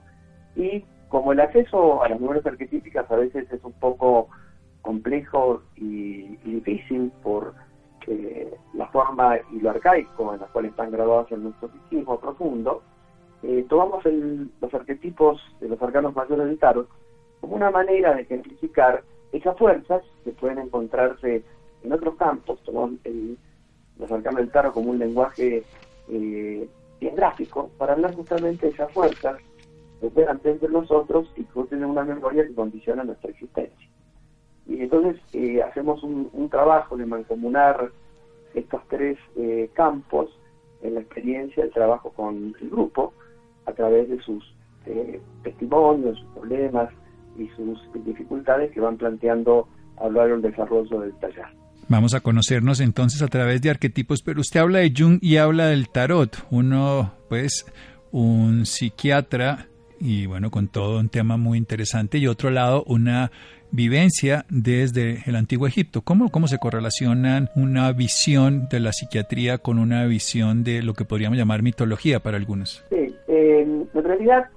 Y 0.57 0.85
como 1.09 1.33
el 1.33 1.41
acceso 1.41 2.03
a 2.03 2.09
las 2.09 2.21
memorias 2.21 2.47
arquetípicas 2.47 3.11
a 3.11 3.17
veces 3.17 3.51
es 3.53 3.63
un 3.65 3.73
poco 3.73 4.29
complejo 4.83 5.63
y, 5.77 6.37
difícil 6.45 7.13
por 7.23 7.55
eh, 8.07 8.53
la 8.75 8.87
forma 8.89 9.37
y 9.53 9.61
lo 9.61 9.71
arcaico 9.71 10.35
en 10.35 10.41
la 10.41 10.47
cual 10.47 10.67
están 10.67 10.91
grabados 10.91 11.31
en 11.33 11.45
nuestro 11.45 11.69
psiquismo 11.69 12.19
profundo, 12.19 12.83
eh, 13.43 13.65
tomamos 13.69 14.05
los 14.05 14.75
arquetipos 14.75 15.41
de 15.61 15.69
los 15.69 15.81
arcanos 15.81 16.15
mayores 16.15 16.47
del 16.47 16.59
tarot 16.59 16.89
como 17.41 17.57
una 17.57 17.71
manera 17.71 18.15
de 18.15 18.23
ejemplificar 18.23 19.03
esas 19.33 19.57
fuerzas 19.57 20.03
que 20.25 20.33
pueden 20.33 20.59
encontrarse 20.59 21.43
en 21.83 21.93
otros 21.93 22.17
campos. 22.17 22.63
Tomamos 22.65 22.99
los 23.99 24.13
arcanos 24.13 24.41
del 24.41 24.51
tarot 24.51 24.75
como 24.75 24.91
un 24.91 24.99
lenguaje 24.99 25.65
eh, 26.09 26.69
bien 27.01 27.15
gráfico 27.15 27.71
para 27.79 27.95
hablar 27.95 28.15
justamente 28.15 28.67
de 28.67 28.73
esas 28.73 28.93
fuerzas 28.93 29.41
que 30.01 30.07
operan 30.07 30.41
entre 30.45 30.69
nosotros 30.69 31.33
y 31.37 31.45
que 31.45 31.63
tienen 31.65 31.89
una 31.89 32.05
memoria 32.05 32.47
que 32.47 32.55
condiciona 32.55 33.05
nuestra 33.05 33.31
existencia. 33.31 33.89
Y 34.67 34.83
entonces 34.83 35.21
eh, 35.33 35.63
hacemos 35.63 36.03
un, 36.03 36.49
trabajo 36.51 36.97
de 36.97 37.07
mancomunar 37.07 37.91
estos 38.55 38.83
tres 38.89 39.19
eh, 39.37 39.71
campos 39.73 40.31
en 40.83 40.95
la 40.95 41.01
experiencia 41.01 41.63
del 41.63 41.73
trabajo 41.73 42.11
con 42.11 42.55
el 42.61 42.71
grupo, 42.71 43.13
a 43.67 43.73
través 43.73 44.09
de 44.09 44.21
sus 44.23 44.45
eh, 44.87 45.21
testimonios, 45.43 46.19
sus 46.19 46.29
problemas 46.29 46.91
y 47.39 47.49
sus 47.57 47.79
dificultades 48.05 48.71
que 48.73 48.81
van 48.81 48.97
planteando 48.97 49.69
a 49.97 50.09
lo 50.09 50.13
largo 50.13 50.39
del 50.39 50.51
desarrollo 50.51 51.01
del 51.01 51.15
taller. 51.15 51.47
Vamos 51.89 52.15
a 52.15 52.21
conocernos 52.21 52.81
entonces 52.81 53.21
a 53.23 53.29
través 53.29 53.61
de 53.63 53.71
arquetipos, 53.71 54.23
pero 54.23 54.41
usted 54.41 54.61
habla 54.61 54.79
de 54.79 54.93
Jung 54.97 55.19
y 55.21 55.39
habla 55.39 55.67
del 55.67 55.89
tarot. 55.89 56.47
Uno, 56.51 57.13
pues, 57.29 57.67
un 58.13 58.65
psiquiatra 58.65 59.67
y 60.01 60.25
bueno, 60.27 60.51
con 60.51 60.69
todo 60.69 60.99
un 60.99 61.11
tema 61.11 61.37
muy 61.37 61.59
interesante 61.59 62.19
y 62.19 62.27
otro 62.27 62.51
lado, 62.51 62.83
una 62.87 63.31
vivencia 63.71 64.47
desde 64.49 65.23
el 65.27 65.37
antiguo 65.37 65.67
Egipto. 65.67 66.01
¿Cómo, 66.03 66.31
¿Cómo 66.31 66.49
se 66.49 66.59
correlacionan 66.59 67.51
una 67.55 67.93
visión 67.93 68.67
de 68.69 68.81
la 68.81 68.93
psiquiatría 68.93 69.59
con 69.59 69.79
una 69.79 70.07
visión 70.07 70.65
de 70.65 70.83
lo 70.83 70.95
que 70.95 71.05
podríamos 71.05 71.39
llamar 71.39 71.63
mitología 71.63 72.21
para 72.21 72.39
algunos? 72.39 72.83
Sí, 72.89 73.10
en 73.41 73.89
realidad 73.93 74.51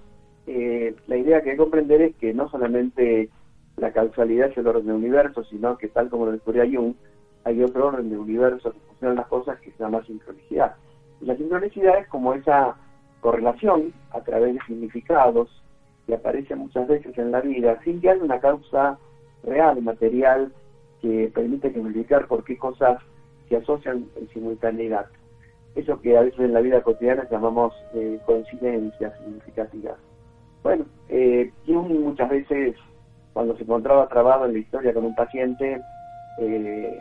eh, 0.47 0.95
la 1.07 1.17
idea 1.17 1.41
que 1.41 1.51
hay 1.51 1.55
que 1.55 1.63
comprender 1.63 2.01
es 2.01 2.15
que 2.15 2.33
no 2.33 2.49
solamente 2.49 3.29
la 3.77 3.91
causalidad 3.91 4.49
es 4.49 4.57
el 4.57 4.67
orden 4.67 4.85
del 4.85 4.95
universo, 4.95 5.43
sino 5.45 5.77
que 5.77 5.87
tal 5.87 6.09
como 6.09 6.25
lo 6.25 6.31
descubría 6.31 6.65
Jung, 6.65 6.95
hay 7.45 7.61
otro 7.63 7.87
orden 7.87 8.09
del 8.09 8.19
universo 8.19 8.71
que 8.71 8.79
funcionan 8.79 9.17
las 9.17 9.27
cosas 9.27 9.59
que 9.59 9.71
se 9.71 9.79
llama 9.79 10.03
sincronicidad. 10.05 10.75
Y 11.21 11.25
la 11.25 11.35
sincronicidad 11.37 11.97
es 11.99 12.07
como 12.07 12.33
esa 12.33 12.75
correlación 13.21 13.93
a 14.11 14.21
través 14.21 14.53
de 14.53 14.59
significados 14.67 15.49
que 16.05 16.15
aparece 16.15 16.55
muchas 16.55 16.87
veces 16.87 17.17
en 17.17 17.31
la 17.31 17.41
vida 17.41 17.79
sin 17.83 18.01
que 18.01 18.09
haya 18.09 18.23
una 18.23 18.39
causa 18.39 18.97
real, 19.43 19.81
material, 19.81 20.51
que 21.01 21.31
permite 21.33 21.67
explicar 21.69 22.27
por 22.27 22.43
qué 22.43 22.57
cosas 22.57 23.01
se 23.47 23.57
asocian 23.57 24.05
en 24.15 24.27
simultaneidad. 24.29 25.07
Eso 25.75 25.99
que 26.01 26.17
a 26.17 26.21
veces 26.21 26.39
en 26.39 26.53
la 26.53 26.61
vida 26.61 26.81
cotidiana 26.81 27.27
llamamos 27.29 27.73
eh, 27.93 28.19
coincidencias 28.25 29.17
significativas. 29.19 29.97
Bueno, 30.61 30.85
eh, 31.09 31.51
muchas 31.67 32.29
veces 32.29 32.75
cuando 33.33 33.55
se 33.57 33.63
encontraba 33.63 34.07
trabado 34.07 34.45
en 34.45 34.53
la 34.53 34.59
historia 34.59 34.93
con 34.93 35.05
un 35.05 35.15
paciente, 35.15 35.81
eh, 36.37 36.99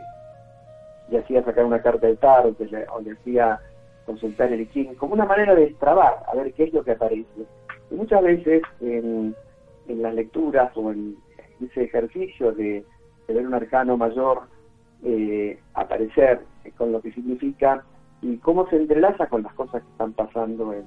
le 1.09 1.17
hacía 1.19 1.43
sacar 1.43 1.65
una 1.65 1.81
carta 1.81 2.07
de 2.07 2.15
tarot 2.15 2.59
o 2.59 3.01
le 3.01 3.11
hacía 3.11 3.59
consultar 4.05 4.51
el 4.51 4.67
King, 4.69 4.95
como 4.97 5.13
una 5.13 5.25
manera 5.25 5.55
de 5.55 5.65
extrabar, 5.65 6.23
a 6.27 6.35
ver 6.35 6.53
qué 6.53 6.65
es 6.65 6.73
lo 6.73 6.83
que 6.83 6.91
aparece. 6.91 7.45
Y 7.91 7.95
muchas 7.95 8.21
veces 8.23 8.63
en, 8.81 9.35
las 9.87 10.13
lecturas 10.13 10.75
o 10.75 10.91
en 10.91 11.15
ese 11.61 11.83
ejercicio 11.83 12.51
de, 12.51 12.83
ver 13.27 13.47
un 13.47 13.53
arcano 13.53 13.95
mayor 13.95 14.41
eh, 15.03 15.59
aparecer 15.73 16.41
con 16.77 16.91
lo 16.91 17.01
que 17.01 17.11
significa 17.11 17.83
y 18.23 18.37
cómo 18.37 18.67
se 18.69 18.77
entrelaza 18.77 19.27
con 19.27 19.43
las 19.43 19.53
cosas 19.53 19.83
que 19.83 19.91
están 19.91 20.13
pasando 20.13 20.73
en, 20.73 20.85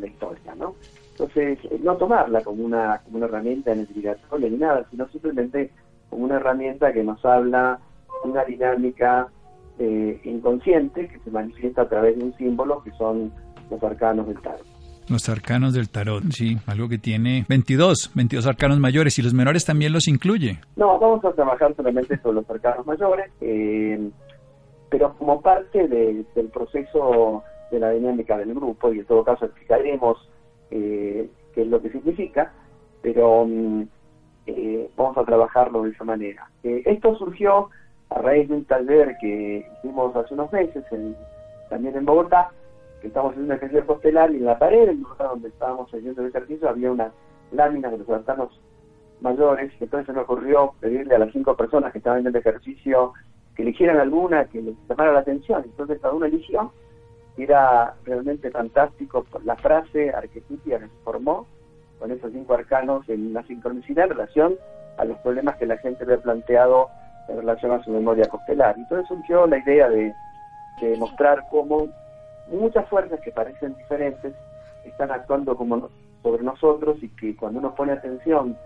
la 0.00 0.06
historia, 0.06 0.54
¿no? 0.54 0.74
Entonces, 1.12 1.58
eh, 1.64 1.80
no 1.82 1.96
tomarla 1.96 2.42
como 2.42 2.62
una, 2.62 3.00
como 3.04 3.16
una 3.16 3.26
herramienta 3.26 3.74
identificatoria 3.74 4.50
ni 4.50 4.58
nada, 4.58 4.86
sino 4.90 5.08
simplemente 5.08 5.72
como 6.10 6.26
una 6.26 6.36
herramienta 6.36 6.92
que 6.92 7.02
nos 7.02 7.24
habla 7.24 7.80
de 8.22 8.30
una 8.30 8.44
dinámica 8.44 9.28
eh, 9.78 10.20
inconsciente 10.24 11.08
que 11.08 11.18
se 11.20 11.30
manifiesta 11.30 11.82
a 11.82 11.88
través 11.88 12.18
de 12.18 12.24
un 12.24 12.34
símbolo 12.34 12.82
que 12.82 12.90
son 12.92 13.32
los 13.70 13.82
arcanos 13.82 14.26
del 14.28 14.40
tarot. 14.42 14.66
Los 15.08 15.26
arcanos 15.30 15.72
del 15.72 15.88
tarot, 15.88 16.22
sí, 16.32 16.58
algo 16.66 16.86
que 16.86 16.98
tiene 16.98 17.46
22, 17.48 18.10
22 18.14 18.46
arcanos 18.46 18.78
mayores 18.78 19.18
y 19.18 19.22
los 19.22 19.32
menores 19.32 19.64
también 19.64 19.94
los 19.94 20.06
incluye. 20.06 20.60
No, 20.76 20.98
vamos 20.98 21.24
a 21.24 21.32
trabajar 21.32 21.74
solamente 21.74 22.18
sobre 22.18 22.34
los 22.34 22.50
arcanos 22.50 22.86
mayores. 22.86 23.32
Eh, 23.40 24.10
pero 24.90 25.14
como 25.16 25.40
parte 25.40 25.86
del 25.88 26.48
proceso 26.52 27.42
de 27.70 27.78
la 27.78 27.90
dinámica 27.90 28.38
del 28.38 28.54
grupo, 28.54 28.92
y 28.92 29.00
en 29.00 29.04
todo 29.04 29.24
caso 29.24 29.44
explicaremos 29.44 30.28
eh, 30.70 31.28
qué 31.54 31.62
es 31.62 31.68
lo 31.68 31.80
que 31.82 31.90
significa, 31.90 32.52
pero 33.02 33.44
mm, 33.46 33.82
eh, 34.46 34.90
vamos 34.96 35.16
a 35.18 35.24
trabajarlo 35.24 35.82
de 35.82 35.90
esa 35.90 36.04
manera. 36.04 36.48
Eh, 36.62 36.82
esto 36.86 37.14
surgió 37.16 37.68
a 38.10 38.18
raíz 38.20 38.48
de 38.48 38.54
un 38.54 38.64
taller 38.64 39.16
que 39.20 39.66
hicimos 39.78 40.16
hace 40.16 40.34
unos 40.34 40.50
meses, 40.52 40.84
también 41.68 41.96
en 41.96 42.06
Bogotá, 42.06 42.50
que 43.02 43.08
estamos 43.08 43.36
en 43.36 43.44
un 43.44 43.52
ejercicio 43.52 43.84
postelar 43.84 44.30
y 44.32 44.36
en 44.36 44.46
la 44.46 44.58
pared, 44.58 44.88
en 44.88 45.02
lugar 45.02 45.28
donde 45.28 45.48
estábamos 45.48 45.92
haciendo 45.92 46.22
el 46.22 46.28
ejercicio, 46.28 46.68
había 46.68 46.90
unas 46.90 47.12
láminas 47.52 47.92
de 47.92 47.98
los 47.98 48.08
arcanos 48.08 48.58
mayores, 49.20 49.72
y 49.78 49.84
entonces 49.84 50.06
se 50.06 50.12
me 50.12 50.20
ocurrió 50.20 50.72
pedirle 50.80 51.14
a 51.14 51.18
las 51.18 51.32
cinco 51.32 51.56
personas 51.56 51.92
que 51.92 51.98
estaban 51.98 52.20
en 52.20 52.28
el 52.28 52.36
ejercicio 52.36 53.12
eligieran 53.58 53.98
alguna 53.98 54.44
que 54.46 54.62
les 54.62 54.74
llamara 54.88 55.12
la 55.12 55.20
atención. 55.20 55.62
Entonces 55.64 56.00
cada 56.00 56.14
uno 56.14 56.26
eligió, 56.26 56.72
era 57.36 57.94
realmente 58.04 58.50
fantástico 58.50 59.24
la 59.44 59.56
frase 59.56 60.10
arquetípica 60.10 60.78
que 60.78 60.86
se 60.86 61.02
formó 61.04 61.46
con 61.98 62.10
esos 62.10 62.32
cinco 62.32 62.54
arcanos 62.54 63.08
en 63.08 63.28
una 63.28 63.42
sincronicidad 63.44 64.04
en 64.04 64.10
relación 64.10 64.54
a 64.96 65.04
los 65.04 65.18
problemas 65.18 65.56
que 65.56 65.66
la 65.66 65.78
gente 65.78 66.04
había 66.04 66.18
planteado 66.18 66.88
en 67.28 67.36
relación 67.36 67.72
a 67.72 67.82
su 67.84 67.90
memoria 67.90 68.28
costelar. 68.28 68.76
Entonces 68.76 69.06
surgió 69.08 69.46
la 69.46 69.58
idea 69.58 69.88
de, 69.88 70.12
de 70.80 70.96
mostrar 70.96 71.44
cómo 71.50 71.88
muchas 72.48 72.88
fuerzas 72.88 73.20
que 73.20 73.30
parecen 73.30 73.76
diferentes 73.76 74.34
están 74.84 75.10
actuando 75.10 75.56
como 75.56 75.88
sobre 76.22 76.42
nosotros 76.42 76.96
y 77.02 77.08
que 77.10 77.36
cuando 77.36 77.60
uno 77.60 77.74
pone 77.74 77.92
atención 77.92 78.56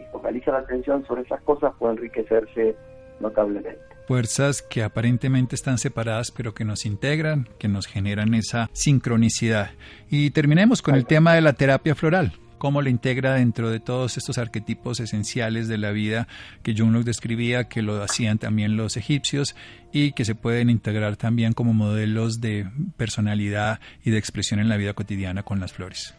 y 0.00 0.04
focaliza 0.12 0.52
la 0.52 0.58
atención 0.58 1.04
sobre 1.06 1.22
esas 1.22 1.40
cosas 1.42 1.72
puede 1.78 1.94
enriquecerse 1.94 2.76
notablemente. 3.20 3.97
Fuerzas 4.08 4.62
que 4.62 4.82
aparentemente 4.82 5.54
están 5.54 5.76
separadas 5.76 6.30
pero 6.30 6.54
que 6.54 6.64
nos 6.64 6.86
integran, 6.86 7.46
que 7.58 7.68
nos 7.68 7.86
generan 7.86 8.32
esa 8.32 8.70
sincronicidad. 8.72 9.72
Y 10.08 10.30
terminemos 10.30 10.80
con 10.80 10.94
el 10.94 11.04
tema 11.04 11.34
de 11.34 11.42
la 11.42 11.52
terapia 11.52 11.94
floral 11.94 12.32
cómo 12.56 12.80
le 12.80 12.88
integra 12.88 13.34
dentro 13.34 13.68
de 13.68 13.80
todos 13.80 14.16
estos 14.16 14.38
arquetipos 14.38 14.98
esenciales 15.00 15.68
de 15.68 15.76
la 15.76 15.90
vida 15.90 16.26
que 16.62 16.74
Jung 16.74 17.04
describía, 17.04 17.64
que 17.64 17.82
lo 17.82 18.02
hacían 18.02 18.38
también 18.38 18.78
los 18.78 18.96
egipcios 18.96 19.54
y 19.92 20.12
que 20.12 20.24
se 20.24 20.34
pueden 20.34 20.70
integrar 20.70 21.16
también 21.16 21.52
como 21.52 21.74
modelos 21.74 22.40
de 22.40 22.64
personalidad 22.96 23.78
y 24.06 24.10
de 24.10 24.16
expresión 24.16 24.58
en 24.58 24.70
la 24.70 24.78
vida 24.78 24.94
cotidiana 24.94 25.42
con 25.42 25.60
las 25.60 25.74
flores. 25.74 26.16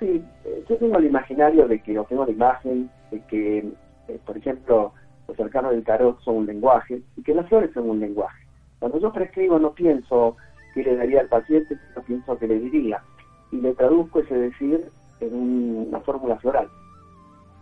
Sí, 0.00 0.24
eh, 0.44 0.64
yo 0.68 0.76
tengo 0.76 0.98
el 0.98 1.04
imaginario 1.04 1.68
de 1.68 1.80
que, 1.80 1.96
o 1.96 2.04
tengo 2.04 2.26
la 2.26 2.32
imagen 2.32 2.90
de 3.12 3.20
que, 3.26 3.58
eh, 4.08 4.18
por 4.26 4.36
ejemplo, 4.36 4.92
los 5.30 5.36
cercanos 5.36 5.70
del 5.70 5.84
tarot 5.84 6.20
son 6.22 6.38
un 6.38 6.46
lenguaje 6.46 7.00
y 7.16 7.22
que 7.22 7.34
las 7.34 7.48
flores 7.48 7.70
son 7.72 7.88
un 7.88 8.00
lenguaje. 8.00 8.44
Cuando 8.80 8.98
yo 8.98 9.12
prescribo 9.12 9.60
no 9.60 9.72
pienso 9.72 10.36
qué 10.74 10.82
le 10.82 10.96
daría 10.96 11.20
al 11.20 11.28
paciente, 11.28 11.76
sino 11.88 12.04
pienso 12.04 12.36
qué 12.36 12.48
le 12.48 12.58
diría. 12.58 13.00
Y 13.52 13.60
le 13.60 13.72
traduzco 13.74 14.18
ese 14.18 14.34
decir 14.34 14.90
en 15.20 15.86
una 15.88 16.00
fórmula 16.00 16.36
floral. 16.38 16.68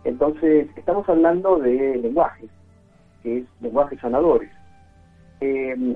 Entonces, 0.03 0.67
estamos 0.75 1.07
hablando 1.07 1.59
de 1.59 1.97
lenguajes, 1.97 2.49
que 3.21 3.39
es 3.39 3.45
lenguajes 3.61 3.99
sanadores. 3.99 4.49
Eh, 5.41 5.95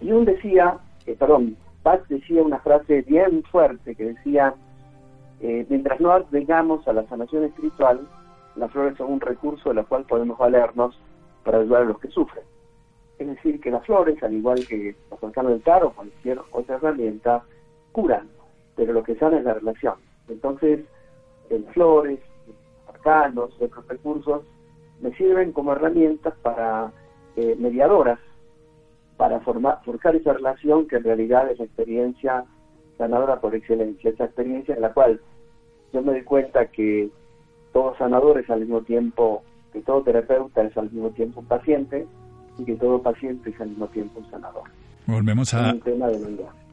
un 0.00 0.24
decía, 0.24 0.78
eh, 1.06 1.14
perdón, 1.16 1.56
Bach 1.84 2.04
decía 2.08 2.42
una 2.42 2.58
frase 2.58 3.02
bien 3.02 3.44
fuerte 3.44 3.94
que 3.94 4.04
decía, 4.14 4.54
eh, 5.40 5.64
mientras 5.68 6.00
no 6.00 6.28
llegamos 6.30 6.88
a 6.88 6.92
la 6.92 7.06
sanación 7.06 7.44
espiritual, 7.44 8.00
las 8.56 8.70
flores 8.72 8.96
son 8.96 9.12
un 9.12 9.20
recurso 9.20 9.68
de 9.68 9.76
la 9.76 9.84
cual 9.84 10.04
podemos 10.04 10.38
valernos 10.38 10.98
para 11.44 11.58
ayudar 11.58 11.82
a 11.82 11.86
los 11.86 11.98
que 11.98 12.08
sufren. 12.08 12.44
Es 13.18 13.26
decir, 13.26 13.60
que 13.60 13.70
las 13.70 13.84
flores, 13.86 14.22
al 14.22 14.34
igual 14.34 14.66
que 14.66 14.94
los 15.10 15.22
arcanos 15.22 15.52
del 15.52 15.62
tarot 15.62 15.90
o 15.90 15.94
cualquier 15.94 16.40
otra 16.50 16.76
herramienta, 16.76 17.44
curan, 17.92 18.28
pero 18.74 18.92
lo 18.92 19.02
que 19.02 19.16
sana 19.16 19.38
es 19.38 19.44
la 19.44 19.54
relación. 19.54 19.94
Entonces, 20.28 20.80
las 21.48 21.72
flores, 21.72 22.20
arcanos, 22.88 23.50
otros 23.60 23.86
recursos, 23.88 24.42
me 25.00 25.14
sirven 25.16 25.52
como 25.52 25.72
herramientas 25.72 26.34
para 26.42 26.92
eh, 27.36 27.56
mediadoras, 27.58 28.18
para 29.16 29.40
formar, 29.40 29.80
forjar 29.84 30.16
esa 30.16 30.34
relación 30.34 30.86
que 30.88 30.96
en 30.96 31.04
realidad 31.04 31.50
es 31.50 31.58
la 31.58 31.64
experiencia 31.64 32.44
sanadora 32.98 33.40
por 33.40 33.54
excelencia, 33.54 34.10
esa 34.10 34.24
experiencia 34.24 34.74
en 34.74 34.82
la 34.82 34.92
cual 34.92 35.20
yo 35.92 36.02
me 36.02 36.12
doy 36.12 36.24
cuenta 36.24 36.66
que 36.66 37.10
todo 37.76 37.94
sanador 37.98 38.40
es 38.40 38.48
al 38.48 38.60
mismo 38.60 38.80
tiempo, 38.80 39.42
que 39.70 39.82
todo 39.82 40.00
terapeuta 40.00 40.62
es 40.62 40.74
al 40.78 40.90
mismo 40.90 41.10
tiempo 41.10 41.40
un 41.40 41.46
paciente 41.46 42.06
y 42.56 42.64
que 42.64 42.74
todo 42.76 43.02
paciente 43.02 43.50
es 43.50 43.60
al 43.60 43.68
mismo 43.68 43.86
tiempo 43.88 44.18
un 44.18 44.30
sanador. 44.30 44.62
Volvemos 45.06 45.52
a... 45.52 45.74
un 45.74 45.80
tema 45.80 46.06
de 46.06 46.18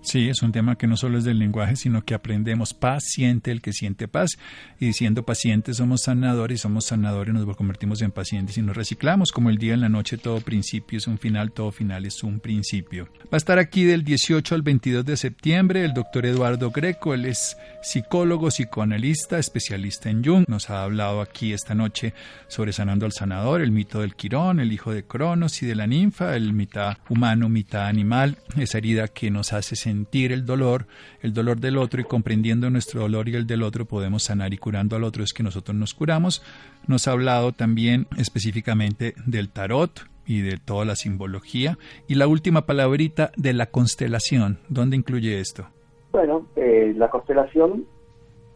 Sí, 0.03 0.27
es 0.27 0.41
un 0.41 0.51
tema 0.51 0.77
que 0.77 0.85
no 0.85 0.97
solo 0.97 1.17
es 1.17 1.23
del 1.23 1.39
lenguaje, 1.39 1.77
sino 1.77 2.03
que 2.03 2.13
aprendemos 2.13 2.73
paz, 2.73 3.03
siente 3.05 3.51
el 3.51 3.61
que 3.61 3.71
siente 3.71 4.09
paz. 4.09 4.31
Y 4.77 4.91
siendo 4.91 5.23
pacientes 5.23 5.77
somos 5.77 6.01
sanadores, 6.01 6.59
somos 6.59 6.85
sanadores, 6.85 7.33
nos 7.33 7.55
convertimos 7.55 8.01
en 8.01 8.11
pacientes 8.11 8.57
y 8.57 8.61
nos 8.61 8.75
reciclamos. 8.75 9.31
Como 9.31 9.49
el 9.49 9.57
día 9.57 9.73
en 9.73 9.79
la 9.79 9.87
noche, 9.87 10.17
todo 10.17 10.41
principio 10.41 10.97
es 10.97 11.07
un 11.07 11.17
final, 11.17 11.53
todo 11.53 11.71
final 11.71 12.05
es 12.05 12.21
un 12.21 12.41
principio. 12.41 13.07
Va 13.23 13.29
a 13.31 13.37
estar 13.37 13.59
aquí 13.59 13.85
del 13.85 14.03
18 14.03 14.53
al 14.53 14.61
22 14.61 15.05
de 15.05 15.15
septiembre 15.15 15.85
el 15.85 15.93
doctor 15.93 16.25
Eduardo 16.25 16.69
Greco. 16.71 17.13
Él 17.13 17.25
es 17.25 17.55
psicólogo, 17.81 18.49
psicoanalista, 18.49 19.39
especialista 19.39 20.09
en 20.09 20.21
Jung. 20.23 20.43
Nos 20.49 20.69
ha 20.69 20.83
hablado 20.83 21.21
aquí 21.21 21.53
esta 21.53 21.75
noche 21.75 22.13
sobre 22.49 22.73
sanando 22.73 23.05
al 23.05 23.13
sanador, 23.13 23.61
el 23.61 23.71
mito 23.71 24.01
del 24.01 24.15
Quirón, 24.15 24.59
el 24.59 24.73
hijo 24.73 24.93
de 24.93 25.05
Cronos 25.05 25.63
y 25.63 25.65
de 25.65 25.75
la 25.75 25.87
ninfa, 25.87 26.35
el 26.35 26.51
mitad 26.51 26.97
humano, 27.07 27.47
mitad 27.47 27.87
animal, 27.87 28.37
esa 28.57 28.79
herida 28.79 29.07
que 29.07 29.31
nos 29.31 29.53
hace 29.53 29.77
sentir 29.77 29.92
sentir 29.93 30.31
el 30.31 30.43
dolor, 30.43 30.87
el 31.21 31.33
dolor 31.33 31.59
del 31.59 31.77
otro 31.77 32.01
y 32.01 32.03
comprendiendo 32.03 32.67
nuestro 32.71 33.01
dolor 33.01 33.29
y 33.29 33.35
el 33.35 33.45
del 33.45 33.61
otro 33.61 33.85
podemos 33.85 34.23
sanar 34.23 34.51
y 34.51 34.57
curando 34.57 34.95
al 34.95 35.03
otro 35.03 35.23
es 35.23 35.33
que 35.33 35.43
nosotros 35.43 35.77
nos 35.77 35.93
curamos. 35.93 36.41
Nos 36.87 37.07
ha 37.07 37.11
hablado 37.11 37.51
también 37.51 38.07
específicamente 38.17 39.13
del 39.27 39.49
tarot 39.49 39.91
y 40.25 40.41
de 40.41 40.57
toda 40.57 40.83
la 40.83 40.95
simbología. 40.95 41.77
Y 42.07 42.15
la 42.15 42.25
última 42.25 42.65
palabrita 42.65 43.31
de 43.37 43.53
la 43.53 43.67
constelación, 43.67 44.57
¿dónde 44.67 44.95
incluye 44.95 45.39
esto? 45.39 45.67
Bueno, 46.11 46.47
eh, 46.55 46.93
la 46.97 47.09
constelación, 47.11 47.85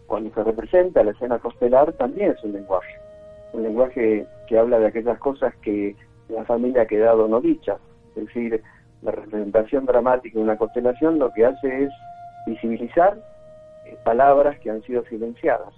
cuando 0.08 0.34
se 0.34 0.43
representa 0.43 1.04
la 1.04 1.12
escena 1.12 1.38
constelar, 1.38 1.93
también 1.93 2.32
es 2.32 2.43
un 2.43 2.54
lenguaje. 2.54 2.95
Un 3.54 3.62
lenguaje 3.62 4.26
que 4.47 4.58
habla 4.58 4.80
de 4.80 4.88
aquellas 4.88 5.19
cosas 5.19 5.56
que 5.58 5.95
la 6.30 6.43
familia 6.45 6.82
ha 6.82 6.88
quedado 6.88 7.28
no 7.28 7.41
dichas. 7.41 7.78
Es 8.15 8.26
decir, 8.26 8.63
la 9.01 9.12
representación 9.12 9.86
dramática 9.86 10.38
de 10.38 10.43
una 10.43 10.57
constelación 10.57 11.19
lo 11.19 11.31
que 11.31 11.45
hace 11.45 11.83
es 11.83 11.91
visibilizar 12.45 13.17
eh, 13.86 13.97
palabras 14.03 14.60
que 14.60 14.69
han 14.69 14.81
sido 14.83 15.03
silenciadas. 15.05 15.73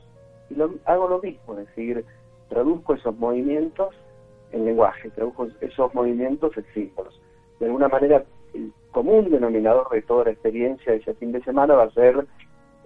Y 0.49 0.55
lo, 0.55 0.73
hago 0.86 1.08
lo 1.08 1.19
mismo, 1.19 1.58
es 1.58 1.67
decir, 1.67 2.05
traduzco 2.47 2.93
esos 2.93 3.17
movimientos 3.17 3.93
en 4.51 4.65
lenguaje, 4.65 5.10
traduzco 5.12 5.47
esos 5.62 5.93
movimientos 5.93 6.55
en 6.58 6.65
símbolos. 6.73 7.21
De 7.60 7.65
alguna 7.67 7.88
manera, 7.88 8.23
el 8.53 8.71
común 8.91 9.29
denominador 9.29 9.89
de 9.91 10.01
toda 10.01 10.25
la 10.25 10.32
experiencia 10.32 10.91
de 10.91 10.99
ese 10.99 11.13
fin 11.15 11.32
de 11.32 11.43
semana 11.43 11.75
va 11.75 11.84
a 11.84 11.91
ser 11.91 12.25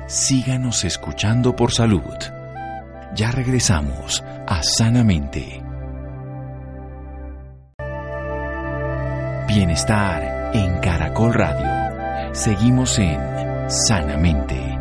Síganos 0.07 0.83
escuchando 0.83 1.55
por 1.55 1.71
salud. 1.71 2.03
Ya 3.17 3.31
regresamos 3.31 4.23
a 4.45 4.61
Sanamente. 4.61 5.63
Bienestar 9.47 10.51
en 10.53 10.79
Caracol 10.81 11.33
Radio. 11.33 12.35
Seguimos 12.35 12.99
en 12.99 13.19
Sanamente. 13.71 14.77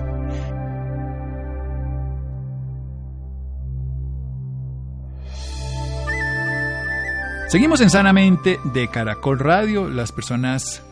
Seguimos 7.48 7.80
en 7.80 7.88
Sanamente 7.88 8.60
de 8.64 8.88
Caracol 8.88 9.38
Radio. 9.38 9.88
Las 9.88 10.12
personas 10.12 10.82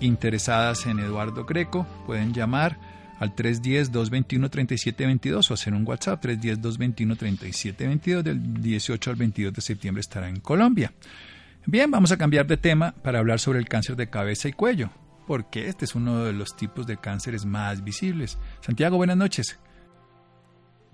interesadas 0.00 0.86
en 0.86 1.00
Eduardo 1.00 1.44
Greco 1.44 1.86
pueden 2.06 2.32
llamar 2.32 2.78
al 3.18 3.34
310-221-3722 3.34 5.50
o 5.50 5.54
hacer 5.54 5.74
un 5.74 5.86
WhatsApp 5.86 6.24
310-221-3722 6.24 8.22
del 8.22 8.62
18 8.62 9.10
al 9.10 9.16
22 9.16 9.54
de 9.54 9.60
septiembre 9.60 10.00
estará 10.00 10.28
en 10.28 10.40
Colombia. 10.40 10.92
Bien, 11.66 11.90
vamos 11.90 12.12
a 12.12 12.16
cambiar 12.16 12.46
de 12.46 12.56
tema 12.56 12.94
para 13.02 13.18
hablar 13.18 13.40
sobre 13.40 13.58
el 13.58 13.68
cáncer 13.68 13.96
de 13.96 14.08
cabeza 14.08 14.48
y 14.48 14.52
cuello, 14.52 14.90
porque 15.26 15.68
este 15.68 15.84
es 15.84 15.94
uno 15.94 16.24
de 16.24 16.32
los 16.32 16.56
tipos 16.56 16.86
de 16.86 16.96
cánceres 16.96 17.44
más 17.44 17.84
visibles. 17.84 18.38
Santiago, 18.60 18.96
buenas 18.96 19.16
noches. 19.16 19.58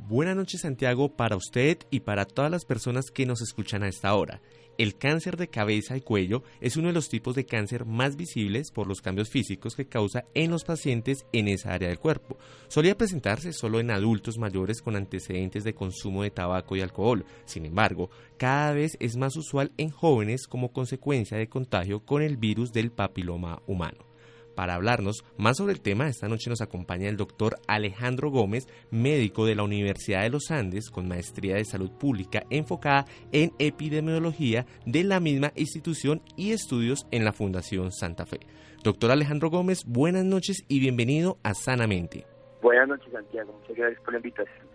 Buenas 0.08 0.36
noches 0.36 0.62
Santiago 0.62 1.16
para 1.16 1.36
usted 1.36 1.78
y 1.90 2.00
para 2.00 2.24
todas 2.24 2.50
las 2.50 2.64
personas 2.64 3.10
que 3.10 3.24
nos 3.24 3.40
escuchan 3.40 3.82
a 3.82 3.88
esta 3.88 4.14
hora. 4.14 4.40
El 4.76 4.96
cáncer 4.96 5.36
de 5.36 5.48
cabeza 5.48 5.96
y 5.96 6.00
cuello 6.00 6.42
es 6.60 6.76
uno 6.76 6.88
de 6.88 6.94
los 6.94 7.08
tipos 7.08 7.36
de 7.36 7.46
cáncer 7.46 7.84
más 7.84 8.16
visibles 8.16 8.72
por 8.72 8.88
los 8.88 9.00
cambios 9.00 9.30
físicos 9.30 9.76
que 9.76 9.86
causa 9.86 10.24
en 10.34 10.50
los 10.50 10.64
pacientes 10.64 11.26
en 11.32 11.48
esa 11.48 11.74
área 11.74 11.88
del 11.88 12.00
cuerpo. 12.00 12.38
Solía 12.68 12.96
presentarse 12.96 13.52
solo 13.52 13.78
en 13.78 13.90
adultos 13.90 14.38
mayores 14.38 14.82
con 14.82 14.96
antecedentes 14.96 15.62
de 15.62 15.74
consumo 15.74 16.24
de 16.24 16.30
tabaco 16.30 16.74
y 16.74 16.80
alcohol. 16.80 17.24
Sin 17.44 17.66
embargo, 17.66 18.10
cada 18.36 18.72
vez 18.72 18.96
es 18.98 19.16
más 19.16 19.36
usual 19.36 19.72
en 19.76 19.90
jóvenes 19.90 20.46
como 20.48 20.72
consecuencia 20.72 21.38
de 21.38 21.48
contagio 21.48 22.00
con 22.00 22.22
el 22.22 22.36
virus 22.36 22.72
del 22.72 22.90
papiloma 22.90 23.62
humano. 23.66 24.13
Para 24.54 24.74
hablarnos 24.74 25.24
más 25.36 25.56
sobre 25.56 25.72
el 25.72 25.80
tema, 25.80 26.08
esta 26.08 26.28
noche 26.28 26.50
nos 26.50 26.60
acompaña 26.60 27.08
el 27.08 27.16
doctor 27.16 27.56
Alejandro 27.66 28.30
Gómez, 28.30 28.68
médico 28.90 29.46
de 29.46 29.54
la 29.54 29.64
Universidad 29.64 30.22
de 30.22 30.30
los 30.30 30.50
Andes 30.50 30.90
con 30.90 31.08
maestría 31.08 31.56
de 31.56 31.64
salud 31.64 31.90
pública 31.90 32.44
enfocada 32.50 33.06
en 33.32 33.52
epidemiología 33.58 34.66
de 34.86 35.04
la 35.04 35.20
misma 35.20 35.52
institución 35.56 36.22
y 36.36 36.52
estudios 36.52 37.06
en 37.10 37.24
la 37.24 37.32
Fundación 37.32 37.90
Santa 37.92 38.26
Fe. 38.26 38.40
Doctor 38.82 39.10
Alejandro 39.10 39.50
Gómez, 39.50 39.84
buenas 39.86 40.24
noches 40.24 40.64
y 40.68 40.78
bienvenido 40.78 41.38
a 41.42 41.54
Sanamente. 41.54 42.26
Buenas 42.62 42.88
noches, 42.88 43.12
Santiago. 43.12 43.52
Muchas 43.60 43.76
gracias 43.76 44.00
por 44.02 44.12
la 44.12 44.18
invitación. 44.18 44.66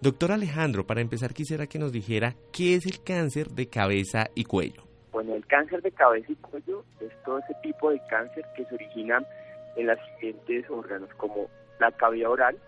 Doctor 0.00 0.32
Alejandro, 0.32 0.86
para 0.86 1.02
empezar 1.02 1.34
quisiera 1.34 1.66
que 1.66 1.78
nos 1.78 1.92
dijera 1.92 2.34
qué 2.52 2.74
es 2.74 2.86
el 2.86 3.02
cáncer 3.02 3.50
de 3.50 3.68
cabeza 3.68 4.30
y 4.34 4.44
cuello. 4.44 4.89
Bueno, 5.12 5.34
el 5.34 5.46
cáncer 5.46 5.82
de 5.82 5.90
cabeza 5.90 6.30
y 6.30 6.36
cuello 6.36 6.84
es 7.00 7.10
todo 7.24 7.38
ese 7.38 7.54
tipo 7.62 7.90
de 7.90 8.00
cáncer 8.08 8.44
que 8.54 8.64
se 8.64 8.74
origina 8.74 9.24
en 9.76 9.86
los 9.86 9.98
siguientes 10.14 10.70
órganos, 10.70 11.12
como 11.14 11.48
la 11.80 11.90
cavidad 11.92 12.30
oral, 12.30 12.58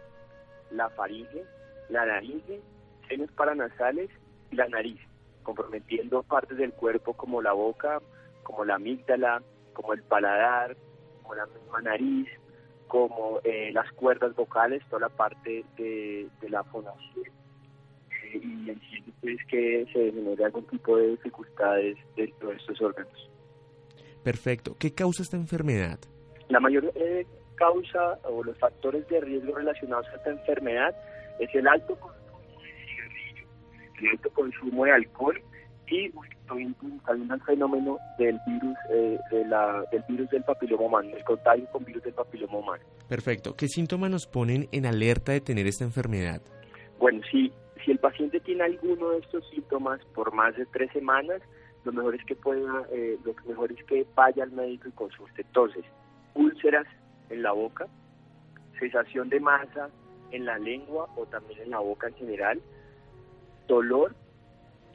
la 0.70 0.88
faringe, 0.90 1.44
la 1.88 2.05
laringe, 2.05 2.61
senos 3.09 3.31
paranasales 3.33 4.11
y 4.50 4.57
la 4.57 4.68
nariz, 4.68 5.00
comprometiendo 5.44 6.22
partes 6.24 6.57
del 6.57 6.72
cuerpo 6.72 7.14
como 7.14 7.42
la 7.42 7.52
boca, 7.52 8.00
como 8.42 8.64
la 8.64 8.74
amígdala, 8.74 9.42
como 9.72 9.92
el 9.92 10.02
paladar, 10.02 10.76
como 11.22 11.35
la 11.37 11.46
misma 11.46 11.81
nariz, 11.83 12.28
como 12.88 13.40
eh, 13.44 13.70
las 13.72 13.90
cuerdas 13.92 14.35
vocales, 14.35 14.83
toda 14.88 15.00
la 15.00 15.09
parte 15.09 15.64
de, 15.76 16.28
de 16.40 16.50
la 16.50 16.64
fonación 16.64 17.41
y 18.36 18.70
entiendo 18.70 19.12
pues 19.20 19.36
que 19.48 19.86
se 19.92 20.12
genere 20.12 20.44
algún 20.44 20.64
tipo 20.66 20.96
de 20.96 21.10
dificultades 21.10 21.96
dentro 22.16 22.50
de 22.50 22.56
estos 22.56 22.80
órganos. 22.80 23.30
Perfecto. 24.22 24.76
¿Qué 24.78 24.92
causa 24.92 25.22
esta 25.22 25.36
enfermedad? 25.36 25.98
La 26.48 26.60
mayor 26.60 26.92
eh, 26.94 27.26
causa 27.56 28.18
o 28.24 28.42
los 28.42 28.56
factores 28.58 29.06
de 29.08 29.20
riesgo 29.20 29.54
relacionados 29.54 30.06
a 30.08 30.16
esta 30.16 30.30
enfermedad 30.30 30.94
es 31.38 31.54
el 31.54 31.66
alto 31.66 31.96
consumo 31.96 32.60
de 32.62 32.86
cigarrillo, 32.86 33.46
el 34.00 34.08
alto 34.08 34.30
consumo 34.30 34.84
de 34.84 34.92
alcohol 34.92 35.42
y 35.92 36.10
también 36.46 36.74
el 37.30 37.40
fenómeno 37.42 37.98
del 38.18 38.38
virus 38.46 38.76
eh, 38.90 39.18
de 39.30 39.44
la, 39.46 39.84
del 39.92 40.02
virus 40.08 40.30
del 40.30 40.42
papiloma 40.42 40.84
humano, 40.84 41.16
el 41.16 41.24
contagio 41.24 41.66
con 41.70 41.84
virus 41.84 42.02
del 42.02 42.14
papiloma 42.14 42.58
humano. 42.58 42.84
Perfecto. 43.08 43.54
¿Qué 43.54 43.68
síntomas 43.68 44.10
nos 44.10 44.26
ponen 44.26 44.68
en 44.72 44.86
alerta 44.86 45.32
de 45.32 45.40
tener 45.40 45.66
esta 45.66 45.84
enfermedad? 45.84 46.40
Bueno, 46.98 47.20
sí, 47.30 47.52
si 47.84 47.90
el 47.90 47.98
paciente 47.98 48.40
tiene 48.40 48.64
alguno 48.64 49.10
de 49.10 49.18
estos 49.18 49.48
síntomas 49.50 50.00
por 50.14 50.32
más 50.32 50.56
de 50.56 50.66
tres 50.66 50.90
semanas, 50.92 51.42
lo 51.84 51.92
mejor 51.92 52.14
es 52.14 52.24
que 52.24 52.36
pueda, 52.36 52.86
eh, 52.92 53.18
lo 53.24 53.34
mejor 53.48 53.72
es 53.72 53.84
que 53.84 54.06
vaya 54.14 54.44
al 54.44 54.52
médico 54.52 54.88
y 54.88 54.92
consulte. 54.92 55.42
Entonces, 55.42 55.84
úlceras 56.34 56.86
en 57.30 57.42
la 57.42 57.52
boca, 57.52 57.86
cesación 58.78 59.28
de 59.28 59.40
masa 59.40 59.90
en 60.30 60.44
la 60.44 60.58
lengua 60.58 61.08
o 61.16 61.26
también 61.26 61.60
en 61.60 61.70
la 61.70 61.78
boca 61.78 62.08
en 62.08 62.14
general, 62.14 62.60
dolor, 63.66 64.14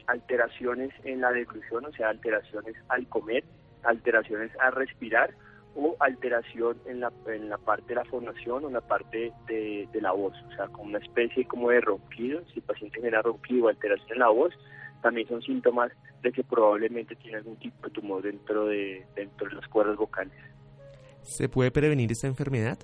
alteraciones 0.06 0.92
en 1.04 1.20
la 1.20 1.30
deglución, 1.32 1.84
o 1.84 1.92
sea, 1.92 2.08
alteraciones 2.08 2.74
al 2.88 3.06
comer, 3.08 3.44
alteraciones 3.82 4.50
al 4.60 4.72
respirar 4.72 5.34
o 5.78 5.96
alteración 6.00 6.76
en 6.86 7.00
la, 7.00 7.12
en 7.26 7.48
la 7.48 7.56
parte 7.56 7.86
de 7.90 7.94
la 7.94 8.04
formación 8.04 8.64
o 8.64 8.66
en 8.66 8.74
la 8.74 8.80
parte 8.80 9.32
de, 9.46 9.88
la 10.00 10.10
voz, 10.10 10.34
o 10.48 10.56
sea, 10.56 10.66
como 10.66 10.88
una 10.88 10.98
especie 10.98 11.46
como 11.46 11.70
de 11.70 11.80
ronquido, 11.80 12.42
si 12.52 12.58
el 12.58 12.62
paciente 12.62 12.96
genera 12.96 13.22
ronquido 13.22 13.66
o 13.66 13.68
alteración 13.68 14.12
en 14.12 14.18
la 14.18 14.28
voz, 14.28 14.52
también 15.02 15.28
son 15.28 15.40
síntomas 15.40 15.92
de 16.22 16.32
que 16.32 16.42
probablemente 16.42 17.14
tiene 17.14 17.38
algún 17.38 17.56
tipo 17.58 17.86
de 17.86 17.92
tumor 17.92 18.22
dentro 18.22 18.66
de, 18.66 19.06
dentro 19.14 19.48
de 19.48 19.54
las 19.54 19.68
cuerdas 19.68 19.96
vocales. 19.96 20.34
¿Se 21.22 21.48
puede 21.48 21.70
prevenir 21.70 22.10
esta 22.10 22.26
enfermedad? 22.26 22.78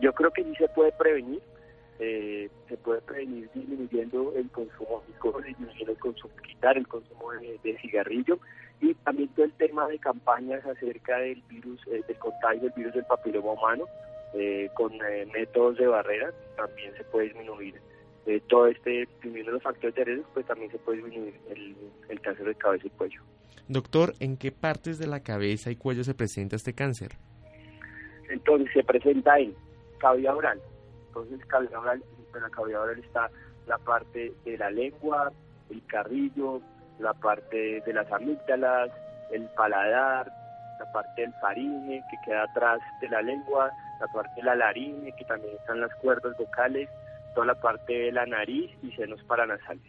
Yo 0.00 0.14
creo 0.14 0.30
que 0.30 0.42
sí 0.42 0.54
se 0.56 0.68
puede 0.68 0.92
prevenir, 0.92 1.42
eh, 1.98 2.48
se 2.66 2.78
puede 2.78 3.02
prevenir 3.02 3.50
disminuyendo 3.54 4.32
el 4.36 4.48
consumo 4.50 5.02
de 5.06 5.12
alcohol, 5.12 5.44
disminuyendo 5.44 5.92
el 5.92 5.98
consumo, 5.98 6.34
quitar 6.48 6.78
el 6.78 6.88
consumo 6.88 7.30
de, 7.32 7.60
de 7.62 7.78
cigarrillo 7.78 8.38
y 8.82 8.94
también 8.94 9.28
todo 9.30 9.46
el 9.46 9.52
tema 9.52 9.86
de 9.86 9.98
campañas 9.98 10.66
acerca 10.66 11.18
del 11.18 11.40
virus, 11.48 11.80
eh, 11.86 12.02
del 12.06 12.18
contagio 12.18 12.62
del 12.62 12.72
virus 12.72 12.94
del 12.94 13.04
papiloma 13.04 13.52
humano, 13.52 13.84
eh, 14.34 14.68
con 14.74 14.92
eh, 14.94 15.24
métodos 15.32 15.78
de 15.78 15.86
barrera, 15.86 16.32
también 16.56 16.92
se 16.96 17.04
puede 17.04 17.28
disminuir 17.28 17.80
todo 18.48 18.68
este, 18.68 19.08
disminuyendo 19.14 19.52
los 19.52 19.62
factores 19.64 19.96
de 19.96 20.04
riesgo, 20.04 20.24
pues 20.32 20.46
también 20.46 20.70
se 20.70 20.78
puede 20.78 20.98
disminuir 20.98 21.34
el, 21.50 21.76
el 22.08 22.20
cáncer 22.20 22.46
de 22.46 22.54
cabeza 22.54 22.86
y 22.86 22.90
cuello. 22.90 23.20
Doctor, 23.66 24.14
¿en 24.20 24.36
qué 24.36 24.52
partes 24.52 24.98
de 25.00 25.08
la 25.08 25.24
cabeza 25.24 25.72
y 25.72 25.76
cuello 25.76 26.04
se 26.04 26.14
presenta 26.14 26.54
este 26.54 26.72
cáncer? 26.72 27.16
Entonces 28.30 28.72
se 28.72 28.84
presenta 28.84 29.38
en 29.40 29.54
cavidad 29.98 30.36
oral. 30.36 30.60
Entonces 31.08 31.44
cavidad 31.46 31.80
oral, 31.80 32.04
en 32.34 32.42
la 32.42 32.50
cavidad 32.50 32.82
oral 32.82 32.98
está 33.00 33.28
la 33.66 33.78
parte 33.78 34.32
de 34.44 34.56
la 34.56 34.70
lengua, 34.70 35.32
el 35.70 35.84
carrillo, 35.86 36.60
la 37.02 37.12
parte 37.14 37.82
de 37.84 37.92
las 37.92 38.10
amígdalas, 38.10 38.90
el 39.30 39.44
paladar, 39.56 40.32
la 40.78 40.92
parte 40.92 41.22
del 41.22 41.32
faringe 41.34 42.02
que 42.10 42.16
queda 42.24 42.44
atrás 42.44 42.80
de 43.00 43.08
la 43.08 43.20
lengua, 43.20 43.70
la 44.00 44.06
parte 44.08 44.32
de 44.36 44.42
la 44.44 44.54
laringe 44.54 45.12
que 45.12 45.24
también 45.24 45.54
están 45.56 45.80
las 45.80 45.94
cuerdas 45.96 46.36
vocales, 46.38 46.88
toda 47.34 47.46
la 47.46 47.54
parte 47.54 47.92
de 47.92 48.12
la 48.12 48.24
nariz 48.26 48.70
y 48.82 48.92
senos 48.92 49.22
paranasales. 49.24 49.82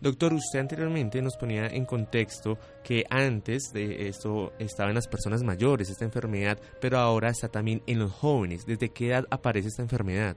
Doctor, 0.00 0.32
usted 0.32 0.58
anteriormente 0.58 1.22
nos 1.22 1.36
ponía 1.36 1.68
en 1.68 1.84
contexto 1.84 2.58
que 2.82 3.04
antes 3.08 3.70
de 3.72 4.08
esto 4.08 4.52
estaba 4.58 4.88
en 4.88 4.96
las 4.96 5.06
personas 5.06 5.44
mayores 5.44 5.90
esta 5.90 6.04
enfermedad, 6.04 6.58
pero 6.80 6.98
ahora 6.98 7.28
está 7.28 7.48
también 7.48 7.82
en 7.86 8.00
los 8.00 8.10
jóvenes. 8.10 8.66
¿Desde 8.66 8.88
qué 8.88 9.10
edad 9.10 9.26
aparece 9.30 9.68
esta 9.68 9.82
enfermedad? 9.82 10.36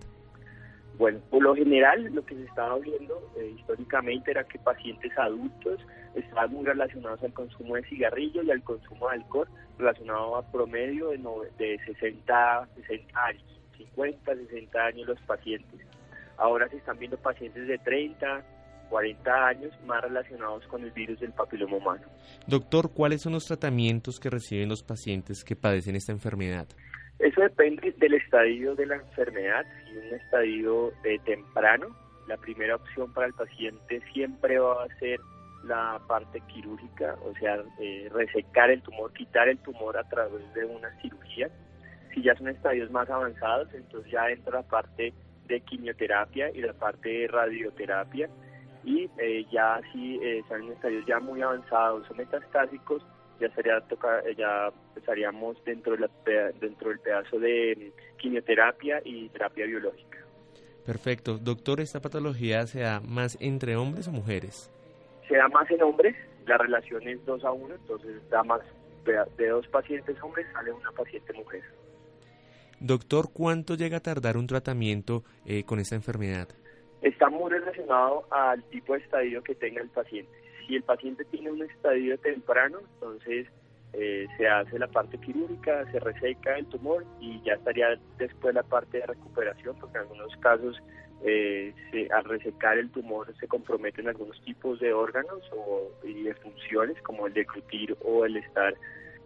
Bueno, 0.97 1.19
por 1.29 1.43
lo 1.43 1.55
general 1.55 2.03
lo 2.13 2.25
que 2.25 2.35
se 2.35 2.43
estaba 2.43 2.77
viendo 2.79 3.31
eh, 3.37 3.53
históricamente 3.57 4.31
era 4.31 4.43
que 4.45 4.57
pacientes 4.59 5.11
adultos 5.17 5.79
estaban 6.15 6.51
muy 6.51 6.65
relacionados 6.65 7.21
al 7.23 7.33
consumo 7.33 7.75
de 7.75 7.83
cigarrillo 7.83 8.43
y 8.43 8.51
al 8.51 8.63
consumo 8.63 9.09
de 9.09 9.15
alcohol, 9.15 9.47
relacionado 9.77 10.37
a 10.37 10.51
promedio 10.51 11.09
de, 11.09 11.19
de 11.57 11.77
60, 11.85 12.69
60 12.87 13.25
años, 13.25 13.61
50, 13.77 14.35
60 14.35 14.85
años 14.85 15.07
los 15.07 15.19
pacientes. 15.21 15.81
Ahora 16.37 16.69
se 16.69 16.77
están 16.77 16.97
viendo 16.97 17.17
pacientes 17.17 17.67
de 17.67 17.77
30, 17.77 18.43
40 18.89 19.47
años 19.47 19.73
más 19.85 20.01
relacionados 20.01 20.65
con 20.67 20.83
el 20.83 20.91
virus 20.91 21.19
del 21.19 21.31
papiloma 21.33 21.77
humano. 21.77 22.03
Doctor, 22.47 22.91
¿cuáles 22.93 23.21
son 23.21 23.33
los 23.33 23.45
tratamientos 23.45 24.19
que 24.19 24.29
reciben 24.29 24.69
los 24.69 24.83
pacientes 24.83 25.43
que 25.43 25.55
padecen 25.55 25.95
esta 25.95 26.11
enfermedad? 26.11 26.67
Eso 27.19 27.41
depende 27.41 27.93
del 27.97 28.15
estadio 28.15 28.75
de 28.75 28.85
la 28.85 28.95
enfermedad. 28.95 29.65
Si 29.85 29.97
un 29.97 30.13
estadio 30.13 30.91
eh, 31.03 31.17
temprano, 31.23 31.87
la 32.27 32.37
primera 32.37 32.75
opción 32.75 33.13
para 33.13 33.27
el 33.27 33.33
paciente 33.33 34.01
siempre 34.11 34.59
va 34.59 34.83
a 34.83 34.99
ser 34.99 35.19
la 35.63 35.99
parte 36.07 36.41
quirúrgica, 36.41 37.15
o 37.23 37.33
sea, 37.39 37.63
eh, 37.79 38.09
resecar 38.13 38.69
el 38.69 38.81
tumor, 38.81 39.13
quitar 39.13 39.47
el 39.47 39.57
tumor 39.59 39.97
a 39.97 40.07
través 40.09 40.41
de 40.53 40.65
una 40.65 40.89
cirugía. 41.01 41.49
Si 42.13 42.21
ya 42.21 42.35
son 42.35 42.49
estadios 42.49 42.91
más 42.91 43.09
avanzados, 43.09 43.73
entonces 43.73 44.11
ya 44.11 44.29
entra 44.29 44.59
la 44.59 44.67
parte 44.67 45.13
de 45.47 45.61
quimioterapia 45.61 46.49
y 46.51 46.61
la 46.61 46.73
parte 46.73 47.09
de 47.09 47.27
radioterapia. 47.27 48.29
Y 48.83 49.09
eh, 49.17 49.45
ya 49.51 49.81
si 49.91 50.19
están 50.21 50.63
en 50.63 50.73
estadios 50.73 51.05
ya 51.07 51.19
muy 51.19 51.41
avanzados 51.41 52.09
o 52.11 52.13
metastásicos, 52.13 53.03
ya 53.39 53.49
sería 53.55 53.81
toca, 53.81 54.21
ya 54.37 54.71
estaríamos 54.95 55.63
dentro 55.65 55.93
de 55.93 55.99
la, 55.99 56.09
dentro 56.59 56.89
del 56.89 56.99
pedazo 56.99 57.39
de 57.39 57.91
quimioterapia 58.17 59.01
y 59.03 59.29
terapia 59.29 59.65
biológica. 59.65 60.19
Perfecto. 60.85 61.37
Doctor, 61.37 61.81
¿esta 61.81 61.99
patología 61.99 62.65
se 62.67 62.81
da 62.81 62.99
más 62.99 63.37
entre 63.41 63.75
hombres 63.75 64.07
o 64.07 64.11
mujeres? 64.11 64.71
Se 65.27 65.35
da 65.35 65.47
más 65.47 65.69
en 65.71 65.81
hombres, 65.81 66.15
la 66.45 66.57
relación 66.57 67.07
es 67.07 67.25
2 67.25 67.43
a 67.43 67.51
1, 67.51 67.75
entonces 67.75 68.29
da 68.29 68.43
más 68.43 68.61
de 69.37 69.49
dos 69.49 69.67
pacientes 69.67 70.17
hombres 70.23 70.47
sale 70.51 70.71
una 70.71 70.91
paciente 70.91 71.31
mujer. 71.33 71.61
Doctor, 72.79 73.29
¿cuánto 73.31 73.75
llega 73.75 73.97
a 73.97 73.99
tardar 74.01 74.35
un 74.35 74.47
tratamiento 74.47 75.23
eh, 75.45 75.63
con 75.63 75.79
esta 75.79 75.95
enfermedad? 75.95 76.49
Está 77.01 77.29
muy 77.29 77.51
relacionado 77.51 78.25
al 78.31 78.63
tipo 78.65 78.93
de 78.93 78.99
estadio 78.99 79.43
que 79.43 79.55
tenga 79.55 79.81
el 79.81 79.89
paciente 79.89 80.44
si 80.65 80.75
el 80.75 80.83
paciente 80.83 81.25
tiene 81.25 81.51
un 81.51 81.61
estadio 81.63 82.17
temprano, 82.19 82.79
entonces 82.95 83.47
eh, 83.93 84.27
se 84.37 84.47
hace 84.47 84.77
la 84.77 84.87
parte 84.87 85.17
quirúrgica, 85.17 85.89
se 85.91 85.99
reseca 85.99 86.57
el 86.57 86.65
tumor 86.67 87.05
y 87.19 87.41
ya 87.43 87.53
estaría 87.53 87.97
después 88.17 88.53
la 88.53 88.63
parte 88.63 88.99
de 88.99 89.05
recuperación, 89.05 89.75
porque 89.79 89.97
en 89.97 90.03
algunos 90.03 90.35
casos 90.37 90.81
eh, 91.23 91.73
al 92.13 92.25
resecar 92.25 92.77
el 92.77 92.91
tumor 92.91 93.33
se 93.39 93.47
comprometen 93.47 94.07
algunos 94.07 94.39
tipos 94.41 94.79
de 94.79 94.93
órganos 94.93 95.41
o, 95.55 95.89
y 96.03 96.23
de 96.23 96.35
funciones 96.35 97.01
como 97.03 97.27
el 97.27 97.33
de 97.33 97.41
declutir 97.41 97.97
o 98.03 98.25
el 98.25 98.37
estar 98.37 98.75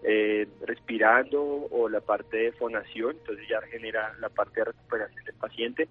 eh, 0.03 0.47
respirando 0.61 1.41
o 1.43 1.89
la 1.89 1.99
parte 1.99 2.37
de 2.37 2.51
fonación, 2.53 3.17
entonces 3.17 3.45
ya 3.49 3.59
genera 3.63 4.13
la 4.19 4.29
parte 4.29 4.61
de 4.61 4.65
recuperación 4.65 5.25
del 5.25 5.35
paciente. 5.35 5.89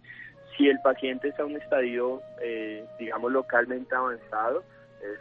Si 0.57 0.69
el 0.69 0.81
paciente 0.83 1.29
está 1.29 1.43
en 1.43 1.51
un 1.51 1.61
estadio, 1.61 2.23
eh, 2.41 2.85
digamos, 2.99 3.31
localmente 3.31 3.95
avanzado, 3.95 4.65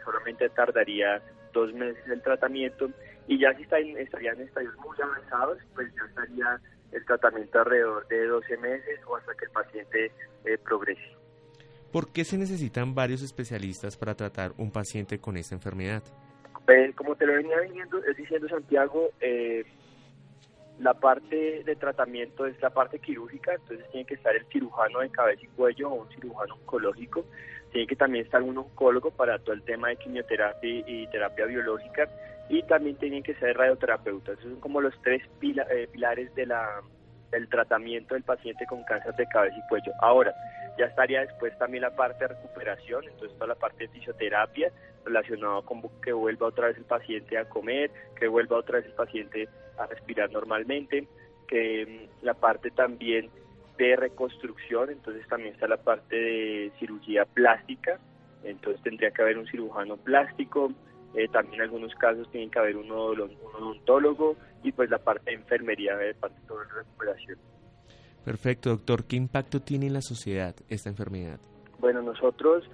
solamente 0.04 0.48
tardaría 0.50 1.22
dos 1.52 1.72
meses 1.72 2.02
el 2.08 2.22
tratamiento 2.22 2.90
y 3.26 3.38
ya 3.38 3.54
si 3.54 3.62
está 3.62 3.78
en, 3.78 3.96
estaría 3.98 4.32
en 4.32 4.42
estadios 4.42 4.74
muy 4.78 4.96
avanzados, 5.02 5.58
pues 5.74 5.92
ya 5.94 6.04
estaría 6.06 6.60
el 6.92 7.04
tratamiento 7.04 7.58
alrededor 7.58 8.06
de 8.08 8.26
12 8.26 8.56
meses 8.58 9.00
o 9.06 9.16
hasta 9.16 9.34
que 9.34 9.44
el 9.44 9.50
paciente 9.50 10.12
eh, 10.44 10.58
progrese. 10.64 11.18
¿Por 11.92 12.12
qué 12.12 12.24
se 12.24 12.38
necesitan 12.38 12.94
varios 12.94 13.22
especialistas 13.22 13.96
para 13.96 14.14
tratar 14.14 14.52
un 14.58 14.70
paciente 14.70 15.18
con 15.20 15.36
esta 15.36 15.54
enfermedad? 15.54 16.02
Pues, 16.66 16.94
como 16.94 17.16
te 17.16 17.26
lo 17.26 17.34
venía 17.34 17.60
diciendo, 17.60 18.00
diciendo 18.16 18.48
Santiago, 18.48 19.10
eh, 19.20 19.64
la 20.78 20.94
parte 20.94 21.64
de 21.64 21.76
tratamiento 21.76 22.46
es 22.46 22.60
la 22.60 22.70
parte 22.70 22.98
quirúrgica, 22.98 23.54
entonces 23.54 23.86
tiene 23.90 24.06
que 24.06 24.14
estar 24.14 24.34
el 24.36 24.46
cirujano 24.46 25.00
de 25.00 25.10
cabeza 25.10 25.42
y 25.42 25.48
cuello 25.48 25.90
o 25.90 26.02
un 26.02 26.08
cirujano 26.10 26.54
oncológico, 26.54 27.24
tiene 27.70 27.86
que 27.86 27.96
también 27.96 28.24
estar 28.24 28.42
un 28.42 28.58
oncólogo 28.58 29.10
para 29.10 29.38
todo 29.38 29.54
el 29.54 29.62
tema 29.62 29.88
de 29.88 29.96
quimioterapia 29.96 30.84
y 30.86 31.06
terapia 31.08 31.46
biológica 31.46 32.08
y 32.48 32.62
también 32.62 32.96
tienen 32.96 33.22
que 33.22 33.34
ser 33.34 33.56
radioterapeutas. 33.56 34.38
Esos 34.38 34.52
son 34.52 34.60
como 34.60 34.80
los 34.80 34.94
tres 35.02 35.22
eh, 35.42 35.88
pilares 35.92 36.34
de 36.34 36.46
la, 36.46 36.80
del 37.30 37.48
tratamiento 37.48 38.14
del 38.14 38.22
paciente 38.22 38.66
con 38.66 38.84
cáncer 38.84 39.14
de 39.14 39.26
cabeza 39.26 39.56
y 39.56 39.68
cuello. 39.68 39.92
Ahora, 40.00 40.34
ya 40.78 40.86
estaría 40.86 41.20
después 41.20 41.56
también 41.58 41.82
la 41.82 41.94
parte 41.94 42.24
de 42.24 42.34
recuperación, 42.34 43.04
entonces 43.04 43.36
toda 43.36 43.48
la 43.48 43.54
parte 43.54 43.84
de 43.84 43.88
fisioterapia 43.88 44.72
relacionada 45.04 45.62
con 45.62 45.82
que 46.02 46.12
vuelva 46.12 46.46
otra 46.46 46.68
vez 46.68 46.76
el 46.76 46.84
paciente 46.84 47.36
a 47.36 47.48
comer, 47.48 47.90
que 48.18 48.28
vuelva 48.28 48.58
otra 48.58 48.78
vez 48.78 48.86
el 48.86 48.92
paciente 48.92 49.48
a 49.78 49.86
respirar 49.86 50.30
normalmente, 50.30 51.08
que 51.46 51.86
mm, 51.86 52.24
la 52.24 52.34
parte 52.34 52.70
también 52.70 53.30
de 53.78 53.96
reconstrucción, 53.96 54.90
entonces 54.90 55.26
también 55.28 55.54
está 55.54 55.68
la 55.68 55.76
parte 55.76 56.16
de 56.16 56.72
cirugía 56.78 57.24
plástica, 57.24 57.98
entonces 58.42 58.82
tendría 58.82 59.10
que 59.12 59.22
haber 59.22 59.38
un 59.38 59.46
cirujano 59.46 59.96
plástico, 59.96 60.72
eh, 61.14 61.28
también 61.28 61.54
en 61.54 61.60
algunos 61.62 61.94
casos 61.94 62.30
tiene 62.30 62.50
que 62.50 62.58
haber 62.58 62.76
un, 62.76 62.90
odontólogo 62.90 64.36
y 64.62 64.72
pues 64.72 64.90
la 64.90 64.98
parte 64.98 65.30
de 65.30 65.36
enfermería 65.36 65.96
de 65.96 66.14
parte 66.14 66.40
de 66.40 66.46
toda 66.46 66.64
la 66.64 66.74
recuperación. 66.74 67.38
Perfecto, 68.24 68.70
doctor. 68.70 69.04
¿Qué 69.04 69.16
impacto 69.16 69.60
tiene 69.60 69.86
en 69.86 69.94
la 69.94 70.02
sociedad 70.02 70.54
esta 70.68 70.90
enfermedad? 70.90 71.38
Bueno, 71.78 72.02
nosotros 72.02 72.68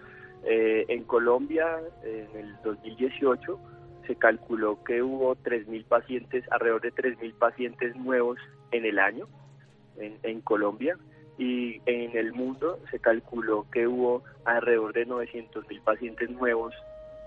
eh, 0.45 0.87
en 0.89 1.05
Colombia 1.05 1.81
en 2.03 2.37
el 2.37 2.57
2018 2.65 3.61
se 4.07 4.17
calculó 4.17 4.83
que 4.83 5.03
hubo 5.03 5.37
3.000 5.37 5.85
pacientes, 5.85 6.45
alrededor 6.51 6.81
de 6.81 6.93
3.000 6.93 7.35
pacientes 7.35 7.95
nuevos 7.97 8.39
en 8.73 8.85
el 8.85 8.99
año 8.99 9.29
en, 9.99 10.19
en 10.23 10.41
Colombia 10.41 10.97
y 11.39 11.81
en 11.87 12.17
el 12.17 12.33
mundo 12.33 12.79
se 12.91 12.99
calculó 12.99 13.67
que 13.73 13.87
hubo 13.87 14.23
alrededor 14.45 14.93
de 14.93 15.07
900.000 15.07 15.83
pacientes 15.83 16.31
nuevos 16.31 16.75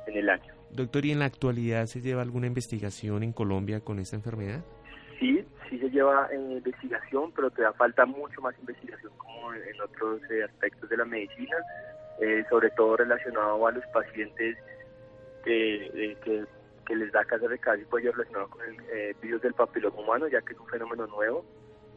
en 0.08 0.18
el 0.18 0.30
año. 0.30 0.54
Doctor, 0.72 1.06
¿y 1.06 1.12
en 1.12 1.20
la 1.20 1.26
actualidad 1.26 1.86
se 1.86 2.02
lleva 2.02 2.22
alguna 2.22 2.48
investigación 2.48 3.24
en 3.24 3.34
Colombia 3.34 3.82
con 3.82 4.00
esta 4.00 4.16
enfermedad? 4.16 4.64
Sí, 5.20 5.44
sí 5.70 5.80
se 5.80 5.90
lleva 5.90 6.30
en 6.32 6.52
investigación, 6.52 7.32
pero 7.36 7.50
todavía 7.50 7.78
falta 7.78 8.06
mucho 8.06 8.42
más 8.42 8.58
investigación 8.60 9.12
como 9.18 9.54
en 9.54 9.82
otros 9.82 10.22
eh, 10.30 10.44
aspectos 10.44 10.90
de 10.90 10.98
la 10.98 11.06
medicina, 11.06 11.56
eh, 12.22 12.44
sobre 12.50 12.70
todo 12.72 12.98
relacionado 12.98 13.66
a 13.66 13.72
los 13.72 13.86
pacientes 13.88 14.58
que, 15.44 16.18
que, 16.24 16.96
les 16.96 17.12
da 17.12 17.26
cáncer 17.26 17.50
de 17.50 17.60
cabeza 17.60 17.84
y 17.84 17.90
cuello 17.90 18.12
relacionado 18.14 18.50
con 18.50 18.62
el 18.66 18.76
eh, 18.94 19.16
virus 19.22 19.42
del 19.42 19.54
papiloma 19.54 20.00
humano, 20.00 20.28
ya 20.28 20.42
que 20.42 20.54
es 20.54 20.60
un 20.60 20.68
fenómeno 20.68 21.06
nuevo 21.08 21.44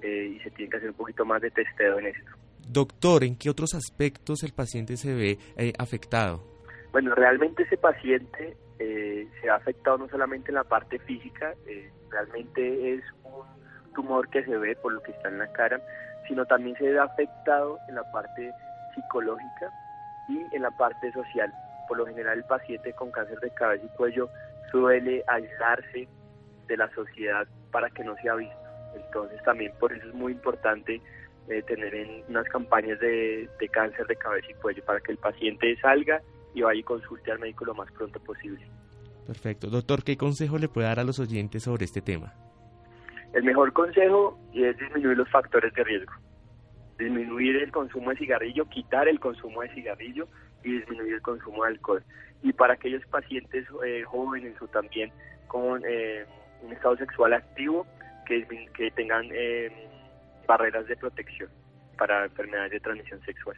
y 0.09 0.39
se 0.41 0.51
tiene 0.51 0.71
que 0.71 0.77
hacer 0.77 0.91
un 0.91 0.97
poquito 0.97 1.25
más 1.25 1.41
de 1.43 1.51
testeo 1.51 1.99
en 1.99 2.07
esto. 2.07 2.31
Doctor, 2.69 3.25
¿en 3.25 3.37
qué 3.37 3.51
otros 3.51 3.75
aspectos 3.75 4.43
el 4.43 4.53
paciente 4.53 4.97
se 4.97 5.15
ve 5.15 5.39
afectado? 5.79 6.43
Bueno, 6.93 7.15
realmente 7.15 7.63
ese 7.63 7.77
paciente 7.77 8.57
eh, 8.79 9.29
se 9.41 9.51
ha 9.51 9.57
afectado 9.57 9.99
no 9.99 10.09
solamente 10.09 10.51
en 10.51 10.57
la 10.57 10.65
parte 10.65 10.99
física, 11.01 11.55
eh, 11.67 11.91
realmente 12.11 12.95
es 12.95 13.05
un 13.25 13.45
tumor 13.95 14.29
que 14.31 14.45
se 14.45 14.57
ve 14.57 14.75
por 14.77 14.93
lo 14.93 15.03
que 15.03 15.13
está 15.13 15.29
en 15.29 15.39
la 15.39 15.53
cara, 15.53 15.81
sino 16.27 16.45
también 16.47 16.77
se 16.77 16.91
ve 16.91 16.99
afectado 16.99 17.79
en 17.89 17.95
la 17.95 18.11
parte 18.11 18.51
psicológica 18.95 19.71
y 20.29 20.57
en 20.57 20.63
la 20.63 20.71
parte 20.73 21.13
social. 21.13 21.53
Por 21.87 21.99
lo 21.99 22.07
general 22.07 22.39
el 22.39 22.45
paciente 22.45 22.93
con 22.95 23.11
cáncer 23.11 23.39
de 23.41 23.51
cabeza 23.51 23.85
y 23.85 23.97
cuello 23.97 24.29
suele 24.71 25.23
aislarse 25.27 26.09
de 26.67 26.77
la 26.77 26.89
sociedad 26.95 27.47
para 27.71 27.91
que 27.91 28.03
no 28.05 28.17
sea 28.17 28.35
visto. 28.35 28.60
Entonces 28.95 29.43
también 29.45 29.73
por 29.79 29.93
eso 29.93 30.07
es 30.09 30.15
muy 30.15 30.33
importante 30.33 31.01
eh, 31.49 31.63
tener 31.63 31.95
en 31.95 32.25
unas 32.29 32.49
campañas 32.49 32.99
de, 33.01 33.49
de 33.59 33.69
cáncer 33.69 34.07
de 34.07 34.17
cabeza 34.17 34.47
y 34.51 34.55
cuello 34.55 34.85
para 34.85 35.01
que 35.01 35.13
el 35.13 35.19
paciente 35.19 35.77
salga 35.81 36.21
y 36.55 36.63
vaya 36.63 36.81
y 36.81 36.83
consulte 36.83 37.33
al 37.33 37.39
médico 37.39 37.65
lo 37.65 37.75
más 37.75 37.91
pronto 37.93 38.21
posible. 38.21 38.65
Perfecto. 39.27 39.69
Doctor, 39.69 40.03
¿qué 40.03 40.17
consejo 40.17 40.59
le 40.59 40.69
puede 40.69 40.89
dar 40.89 40.99
a 40.99 41.05
los 41.05 41.19
oyentes 41.19 41.63
sobre 41.63 41.85
este 41.85 42.01
tema? 42.01 42.35
El 43.33 43.45
mejor 43.45 43.73
consejo 43.73 44.39
es 44.53 44.77
disminuir 44.77 45.17
los 45.17 45.29
factores 45.31 45.73
de 45.75 45.85
riesgo. 45.85 46.13
Disminuir 46.99 47.57
el 47.57 47.71
consumo 47.71 48.11
de 48.11 48.17
cigarrillo, 48.17 48.69
quitar 48.69 49.09
el 49.09 49.21
consumo 49.21 49.63
de 49.63 49.69
cigarrillo 49.71 50.27
y 50.65 50.79
disminuir 50.79 51.15
el 51.15 51.23
consumo 51.23 51.63
de 51.63 51.71
alcohol. 51.71 52.03
Y 52.43 52.53
para 52.53 52.75
aquellos 52.75 53.05
pacientes 53.07 53.67
eh, 53.87 54.03
jóvenes 54.05 54.61
o 54.61 54.67
también 54.67 55.13
con 55.47 55.83
eh, 55.87 56.25
un 56.63 56.73
estado 56.73 56.97
sexual 56.97 57.33
activo, 57.33 57.87
que, 58.31 58.69
que 58.77 58.91
tengan 58.93 59.27
eh, 59.33 59.71
barreras 60.47 60.87
de 60.87 60.97
protección 60.97 61.51
para 61.99 62.25
enfermedades 62.25 62.73
de 62.73 62.81
transmisión 62.81 63.21
sexual. 63.25 63.57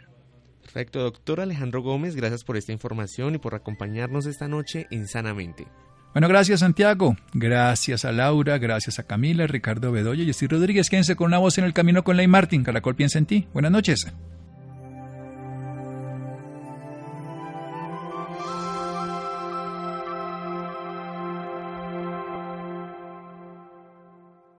Perfecto, 0.62 1.02
doctor 1.02 1.40
Alejandro 1.40 1.82
Gómez, 1.82 2.16
gracias 2.16 2.44
por 2.44 2.56
esta 2.56 2.72
información 2.72 3.34
y 3.34 3.38
por 3.38 3.54
acompañarnos 3.54 4.26
esta 4.26 4.48
noche 4.48 4.86
en 4.90 5.06
Sanamente. 5.06 5.66
Bueno, 6.12 6.28
gracias 6.28 6.60
Santiago, 6.60 7.16
gracias 7.32 8.04
a 8.04 8.12
Laura, 8.12 8.58
gracias 8.58 8.98
a 8.98 9.06
Camila, 9.06 9.46
Ricardo 9.46 9.92
Bedoya 9.92 10.22
y 10.22 10.32
Steve 10.32 10.56
Rodríguez. 10.56 10.90
Quédense 10.90 11.16
con 11.16 11.28
una 11.28 11.38
voz 11.38 11.58
en 11.58 11.64
el 11.64 11.72
camino 11.72 12.04
con 12.04 12.16
Ley 12.16 12.28
Martin. 12.28 12.64
Caracol 12.64 12.94
piensa 12.94 13.18
en 13.18 13.26
ti. 13.26 13.48
Buenas 13.52 13.72
noches. 13.72 14.12